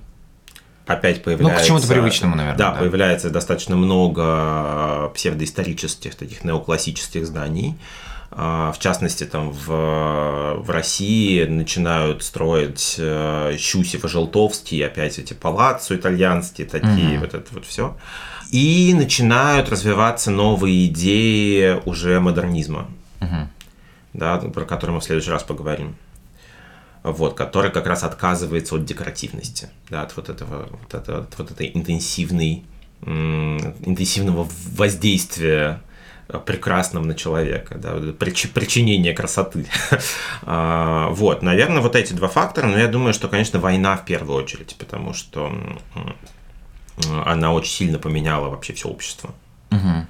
опять 0.85 1.23
появляется... 1.23 1.59
Ну, 1.59 1.63
к 1.63 1.67
чему-то 1.67 1.87
привычному, 1.87 2.35
наверное. 2.35 2.57
Да, 2.57 2.71
да, 2.71 2.79
появляется 2.79 3.29
достаточно 3.29 3.75
много 3.75 5.09
псевдоисторических, 5.15 6.15
таких 6.15 6.43
неоклассических 6.43 7.25
зданий. 7.25 7.75
А, 8.31 8.71
в 8.71 8.79
частности, 8.79 9.25
там 9.25 9.51
в, 9.51 10.55
в 10.57 10.69
России 10.69 11.45
начинают 11.45 12.23
строить 12.23 12.95
э, 12.97 13.55
Щусев 13.59 14.05
и 14.05 14.07
Желтовский, 14.07 14.83
опять 14.85 15.19
эти 15.19 15.33
палаццо 15.33 15.95
итальянские 15.95 16.67
такие, 16.67 17.17
угу. 17.17 17.25
вот 17.25 17.33
это 17.35 17.47
вот 17.51 17.65
все. 17.65 17.95
И 18.49 18.93
начинают 18.95 19.69
развиваться 19.69 20.31
новые 20.31 20.87
идеи 20.87 21.79
уже 21.85 22.19
модернизма, 22.19 22.87
угу. 23.21 23.47
да, 24.13 24.37
про 24.37 24.65
который 24.65 24.91
мы 24.91 24.99
в 24.99 25.03
следующий 25.03 25.31
раз 25.31 25.43
поговорим 25.43 25.95
вот, 27.03 27.35
который 27.35 27.69
как 27.71 27.85
раз 27.85 28.03
отказывается 28.03 28.75
от 28.75 28.85
декоративности, 28.85 29.69
да, 29.89 30.03
от 30.03 30.15
вот 30.15 30.29
этого, 30.29 30.67
вот, 30.71 30.93
это, 30.93 31.19
от 31.19 31.37
вот 31.37 31.51
этой 31.51 31.69
интенсивной, 31.73 32.63
интенсивного 33.01 34.47
воздействия 34.71 35.81
э, 36.29 36.39
прекрасным 36.39 37.05
на 37.05 37.15
человека, 37.15 37.75
да, 37.77 37.95
прич, 38.13 38.49
причинение 38.51 39.13
красоты. 39.13 39.65
А, 40.45 41.09
вот, 41.09 41.41
наверное, 41.41 41.81
вот 41.81 41.95
эти 41.95 42.13
два 42.13 42.27
фактора, 42.27 42.67
но 42.67 42.77
я 42.77 42.87
думаю, 42.87 43.13
что, 43.13 43.27
конечно, 43.27 43.59
война 43.59 43.95
в 43.95 44.05
первую 44.05 44.37
очередь, 44.37 44.75
потому 44.77 45.13
что 45.13 45.53
она 47.25 47.53
очень 47.53 47.71
сильно 47.71 47.99
поменяла 47.99 48.49
вообще 48.49 48.73
все 48.73 48.89
общество. 48.89 49.33
Угу. 49.71 50.07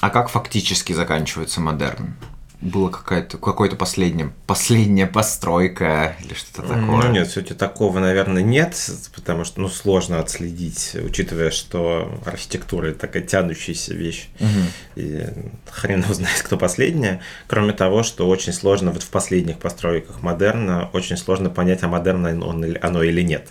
А 0.00 0.10
как 0.10 0.28
фактически 0.30 0.92
заканчивается 0.92 1.60
модерн? 1.60 2.14
Была 2.60 2.90
какая-то 2.90 3.38
какой-то 3.38 3.76
последняя 3.76 4.32
последняя 4.46 5.06
постройка 5.06 6.16
или 6.22 6.34
что-то 6.34 6.68
такое. 6.68 6.76
Ну 6.76 7.10
нет, 7.10 7.28
все-таки 7.28 7.54
такого, 7.54 7.98
наверное, 8.00 8.42
нет, 8.42 8.76
потому 9.14 9.44
что 9.44 9.62
ну 9.62 9.68
сложно 9.68 10.20
отследить, 10.20 10.94
учитывая, 10.94 11.50
что 11.50 12.20
архитектура 12.26 12.88
это 12.88 13.00
такая 13.00 13.22
тянущаяся 13.22 13.94
вещь, 13.94 14.28
угу. 14.38 14.48
и 14.96 15.26
хрен 15.70 16.04
узнает, 16.10 16.42
кто 16.42 16.58
последняя. 16.58 17.22
Кроме 17.46 17.72
того, 17.72 18.02
что 18.02 18.28
очень 18.28 18.52
сложно 18.52 18.90
вот 18.90 19.02
в 19.02 19.08
последних 19.08 19.58
постройках 19.58 20.22
модерна 20.22 20.90
очень 20.92 21.16
сложно 21.16 21.48
понять, 21.48 21.82
а 21.82 21.88
модерна 21.88 22.28
он, 22.44 22.76
оно 22.82 23.02
или 23.02 23.22
нет. 23.22 23.48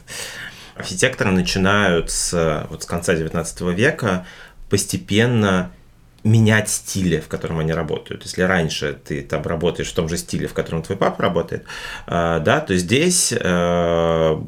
Архитекторы 0.76 1.32
начинают 1.32 2.12
с 2.12 2.68
вот 2.70 2.84
с 2.84 2.86
конца 2.86 3.16
19 3.16 3.62
века 3.62 4.26
постепенно 4.70 5.72
менять 6.24 6.70
стили, 6.70 7.20
в 7.20 7.28
котором 7.28 7.60
они 7.60 7.74
работают. 7.74 8.24
Если 8.24 8.42
раньше 8.42 8.94
ты 8.94 9.22
там 9.22 9.44
работаешь 9.44 9.90
в 9.90 9.96
том 9.96 10.10
же 10.10 10.18
стиле, 10.18 10.48
в 10.48 10.54
котором 10.54 10.82
твой 10.82 10.98
папа 10.98 11.24
работает, 11.24 11.64
э, 12.08 12.42
да, 12.44 12.60
то 12.60 12.76
здесь 12.76 13.34
э, 13.34 14.42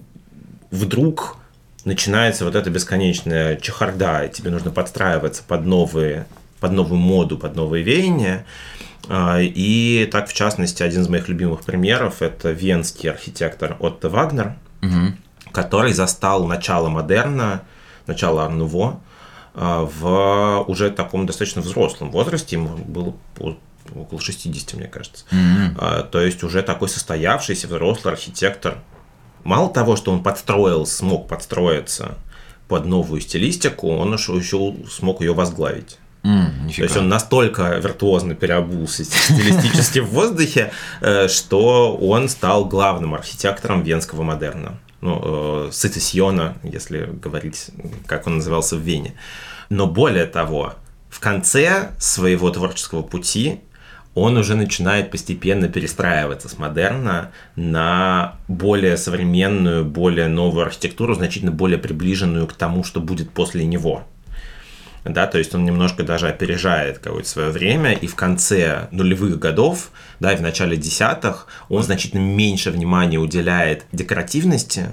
вдруг 0.70 1.38
начинается 1.86 2.46
вот 2.46 2.56
эта 2.56 2.70
бесконечная 2.70 3.56
чехарда, 3.56 4.26
и 4.26 4.32
тебе 4.32 4.52
нужно 4.52 4.72
подстраиваться 4.72 5.44
под 5.48 5.66
новые, 5.66 6.28
под 6.60 6.74
новую 6.74 7.00
моду, 7.00 7.38
под 7.38 7.56
новые 7.56 7.84
веяния. 7.84 8.46
Э, 9.08 9.38
и 9.42 10.10
так, 10.12 10.28
в 10.28 10.34
частности, 10.34 10.84
один 10.84 11.02
из 11.02 11.08
моих 11.08 11.30
любимых 11.30 11.62
примеров– 11.62 12.18
это 12.22 12.52
венский 12.52 13.10
архитектор 13.10 13.78
Отто 13.80 14.10
Вагнер, 14.10 14.56
угу. 14.82 15.14
который 15.54 15.94
застал 15.94 16.46
начало 16.46 16.90
модерна, 16.90 17.64
начало 18.08 18.44
Арнуво, 18.44 19.00
в 19.54 20.64
уже 20.68 20.92
таком 20.92 21.26
достаточно 21.26 21.62
взрослом 21.62 22.12
возрасте, 22.12 22.56
ему 22.56 22.78
было 22.78 23.16
около 23.96 24.22
60, 24.22 24.74
мне 24.76 24.88
кажется. 24.88 25.26
Mm-hmm. 25.32 26.10
То 26.10 26.22
есть 26.22 26.44
уже 26.44 26.62
такой 26.62 26.88
состоявшийся 26.88 27.68
взрослый 27.68 28.14
архитектор. 28.14 28.78
Мало 29.44 29.74
того, 29.74 29.96
что 29.96 30.12
он 30.12 30.24
подстроил, 30.24 30.86
смог 30.86 31.28
подстроиться 31.28 32.18
под 32.68 32.86
новую 32.86 33.20
стилистику, 33.20 33.90
он 33.90 34.14
еще, 34.14 34.34
еще 34.34 34.74
смог 34.90 35.20
ее 35.20 35.34
возглавить. 35.34 35.98
Mm, 36.24 36.74
То 36.76 36.84
есть 36.84 36.96
он 36.96 37.10
настолько 37.10 37.78
виртуозно 37.80 38.36
переобулся 38.36 39.04
стилистически 39.06 40.00
в 40.00 40.10
воздухе, 40.10 40.72
э, 41.02 41.28
что 41.28 41.98
он 41.98 42.30
стал 42.30 42.66
главным 42.66 43.16
архитектором 43.16 43.84
венского 43.84 44.22
модерна 44.22 44.80
ну, 45.02 45.68
э, 45.68 45.70
Сецессиона, 45.72 46.58
если 46.64 47.06
говорить, 47.06 47.72
как 48.06 48.28
он 48.28 48.38
назывался 48.38 48.76
в 48.76 48.80
Вене. 48.80 49.16
Но 49.70 49.88
более 49.88 50.26
того, 50.26 50.76
в 51.10 51.20
конце 51.20 51.92
своего 51.98 52.50
творческого 52.52 53.02
пути 53.02 53.62
он 54.14 54.38
уже 54.38 54.56
начинает 54.56 55.10
постепенно 55.10 55.70
перестраиваться 55.70 56.50
с 56.50 56.58
модерна 56.58 57.32
на 57.56 58.36
более 58.48 58.98
современную, 58.98 59.86
более 59.86 60.28
новую 60.28 60.66
архитектуру, 60.66 61.16
значительно 61.16 61.52
более 61.52 61.78
приближенную 61.78 62.48
к 62.48 62.54
тому, 62.54 62.84
что 62.84 63.00
будет 63.00 63.32
после 63.32 63.66
него 63.66 64.04
да, 65.04 65.26
то 65.28 65.38
есть 65.38 65.56
он 65.56 65.66
немножко 65.66 66.04
даже 66.04 66.28
опережает 66.28 67.00
какое-то 67.00 67.28
свое 67.28 67.50
время, 67.50 67.94
и 67.94 68.08
в 68.08 68.16
конце 68.16 68.88
нулевых 68.92 69.40
годов, 69.40 69.92
да, 70.20 70.34
и 70.34 70.36
в 70.36 70.42
начале 70.42 70.78
десятых 70.78 71.48
он 71.70 71.84
значительно 71.84 72.22
меньше 72.22 72.70
внимания 72.72 73.18
уделяет 73.18 73.86
декоративности, 73.92 74.90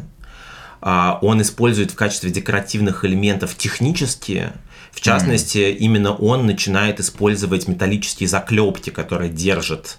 а 0.81 1.19
он 1.23 1.43
использует 1.43 1.91
в 1.91 1.95
качестве 1.97 2.31
декоративных 2.31 3.05
элементов 3.05 3.57
технические, 3.57 4.53
в 4.93 5.01
частности, 5.01 5.59
mm. 5.59 5.77
именно 5.77 6.15
он 6.15 6.47
начинает 6.47 7.01
использовать 7.01 7.69
металлические 7.69 8.29
заклепки, 8.29 8.91
которые 8.91 9.31
держат 9.31 9.99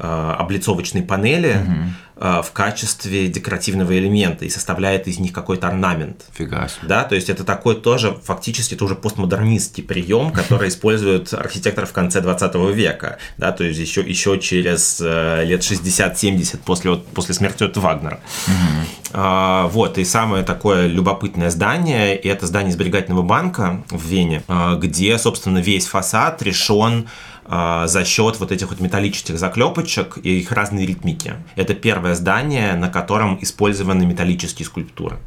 облицовочной 0.00 1.02
панели 1.02 1.58
угу. 1.62 2.42
в 2.42 2.52
качестве 2.52 3.28
декоративного 3.28 3.98
элемента 3.98 4.44
и 4.44 4.48
составляет 4.48 5.06
из 5.08 5.18
них 5.18 5.32
какой-то 5.32 5.68
орнамент. 5.68 6.24
Фига 6.32 6.68
себе. 6.68 6.88
Да, 6.88 7.04
то 7.04 7.14
есть 7.14 7.28
это 7.28 7.44
такой 7.44 7.76
тоже, 7.76 8.16
фактически, 8.24 8.74
это 8.74 8.84
уже 8.84 8.94
постмодернистский 8.94 9.82
прием, 9.82 10.32
который 10.34 10.68
используют 10.68 11.32
архитекторы 11.34 11.86
в 11.86 11.92
конце 11.92 12.20
20 12.20 12.54
века. 12.74 13.18
Да, 13.36 13.52
то 13.52 13.64
есть 13.64 13.78
еще, 13.78 14.00
еще 14.00 14.38
через 14.38 15.00
э, 15.00 15.44
лет 15.44 15.60
60-70 15.60 16.60
после, 16.64 16.96
после 16.96 17.34
смерти 17.34 17.64
от 17.64 17.76
Вагнера. 17.76 18.20
Угу. 18.46 19.10
Вот, 19.12 19.98
и 19.98 20.04
самое 20.04 20.44
такое 20.44 20.86
любопытное 20.86 21.50
здание, 21.50 22.14
это 22.14 22.46
здание 22.46 22.72
сберегательного 22.72 23.22
банка 23.22 23.82
в 23.90 24.06
Вене, 24.06 24.42
где, 24.78 25.18
собственно, 25.18 25.58
весь 25.58 25.86
фасад 25.86 26.42
решен 26.42 27.08
а, 27.08 27.10
за 27.50 28.04
счет 28.04 28.38
вот 28.38 28.52
этих 28.52 28.70
вот 28.70 28.80
металлических 28.80 29.38
заклепочек 29.38 30.18
и 30.22 30.38
их 30.38 30.52
разной 30.52 30.86
ритмики. 30.86 31.34
Это 31.56 31.74
первое 31.74 32.14
здание, 32.14 32.74
на 32.74 32.88
котором 32.88 33.38
использованы 33.42 34.06
металлические 34.06 34.66
скульптуры. 34.66 35.18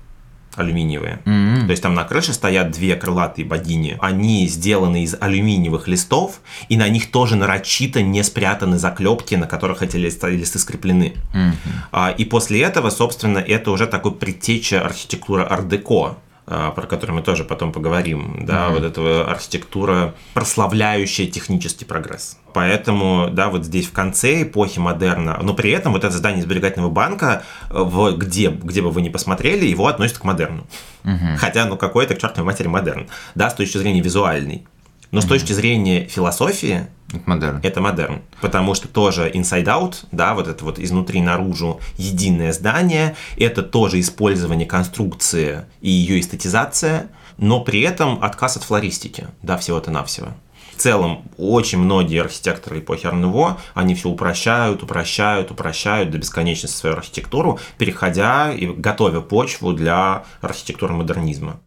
алюминиевые. 0.55 1.19
Mm-hmm. 1.25 1.65
То 1.65 1.71
есть 1.71 1.83
там 1.83 1.95
на 1.95 2.03
крыше 2.03 2.33
стоят 2.33 2.71
две 2.71 2.95
крылатые 2.95 3.45
богини. 3.45 3.97
Они 3.99 4.47
сделаны 4.47 5.03
из 5.03 5.15
алюминиевых 5.19 5.87
листов, 5.87 6.41
и 6.69 6.77
на 6.77 6.87
них 6.89 7.11
тоже 7.11 7.35
нарочито 7.35 8.01
не 8.01 8.23
спрятаны 8.23 8.77
заклепки, 8.77 9.35
на 9.35 9.47
которых 9.47 9.81
эти 9.81 9.97
листы, 9.97 10.29
листы 10.29 10.59
скреплены. 10.59 11.15
Mm-hmm. 11.33 12.15
И 12.17 12.25
после 12.25 12.61
этого, 12.61 12.89
собственно, 12.89 13.39
это 13.39 13.71
уже 13.71 13.87
такой 13.87 14.13
предтеча 14.13 14.81
архитектуры 14.81 15.43
ар-деко 15.43 16.05
а, 16.05 16.17
про 16.45 16.85
который 16.87 17.11
мы 17.11 17.21
тоже 17.21 17.43
потом 17.43 17.71
поговорим, 17.71 18.45
да, 18.45 18.67
mm-hmm. 18.67 18.73
вот 18.73 18.83
эта 18.83 19.25
архитектура, 19.29 20.13
прославляющая 20.33 21.27
технический 21.27 21.85
прогресс. 21.85 22.37
Поэтому, 22.53 23.29
да, 23.31 23.49
вот 23.49 23.65
здесь 23.65 23.87
в 23.87 23.93
конце 23.93 24.43
эпохи 24.43 24.77
модерна, 24.79 25.39
но 25.41 25.53
при 25.53 25.71
этом 25.71 25.93
вот 25.93 26.03
это 26.03 26.15
здание 26.15 26.43
сберегательного 26.43 26.91
банка, 26.91 27.43
в, 27.69 28.11
где, 28.17 28.49
где 28.49 28.81
бы 28.81 28.91
вы 28.91 29.01
ни 29.01 29.09
посмотрели, 29.09 29.65
его 29.65 29.87
относят 29.87 30.17
к 30.17 30.23
модерну. 30.23 30.67
Mm-hmm. 31.03 31.37
Хотя, 31.37 31.65
ну, 31.65 31.77
какой 31.77 32.05
это 32.05 32.15
к 32.15 32.19
чертовой 32.19 32.45
матери 32.45 32.67
модерн, 32.67 33.07
да, 33.35 33.49
с 33.49 33.55
точки 33.55 33.77
зрения 33.77 34.01
визуальной. 34.01 34.67
Но 35.13 35.19
mm-hmm. 35.19 35.21
с 35.21 35.25
точки 35.27 35.53
зрения 35.53 36.05
философии, 36.05 36.87
это 37.09 37.21
модерн. 37.27 37.59
Это 37.61 37.81
модерн. 37.81 38.21
Потому 38.41 38.73
что 38.73 38.87
тоже 38.87 39.29
inside 39.29 39.65
out, 39.65 40.05
да, 40.11 40.33
вот 40.33 40.47
это 40.47 40.65
вот 40.65 40.79
изнутри 40.79 41.21
наружу 41.21 41.79
единое 41.97 42.51
здание, 42.51 43.15
это 43.37 43.61
тоже 43.61 43.99
использование 43.99 44.65
конструкции 44.65 45.65
и 45.81 45.91
ее 45.91 46.19
эстетизация, 46.19 47.11
но 47.37 47.59
при 47.61 47.81
этом 47.81 48.23
отказ 48.23 48.57
от 48.57 48.63
флористики, 48.63 49.27
да, 49.43 49.57
всего-то 49.57 49.91
навсего. 49.91 50.29
В 50.75 50.77
целом, 50.77 51.21
очень 51.37 51.77
многие 51.77 52.19
архитекторы 52.19 52.79
эпохи 52.79 53.05
Арнево, 53.05 53.59
они 53.75 53.93
все 53.93 54.09
упрощают, 54.09 54.81
упрощают, 54.81 55.51
упрощают 55.51 56.09
до 56.09 56.17
бесконечности 56.17 56.75
свою 56.75 56.95
архитектуру, 56.95 57.59
переходя 57.77 58.51
и 58.51 58.65
готовя 58.65 59.19
почву 59.21 59.73
для 59.73 60.23
архитектуры 60.41 60.95
модернизма. 60.95 61.59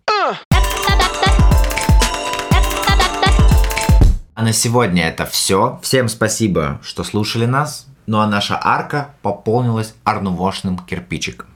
А 4.37 4.43
на 4.43 4.53
сегодня 4.53 5.09
это 5.09 5.25
все. 5.25 5.81
Всем 5.83 6.09
спасибо, 6.09 6.79
что 6.83 7.05
слушали 7.05 7.47
нас. 7.47 7.87
Ну 8.07 8.21
а 8.21 8.27
наша 8.27 8.61
арка 8.63 9.09
пополнилась 9.23 9.95
арнувошным 10.05 10.79
кирпичиком. 10.79 11.47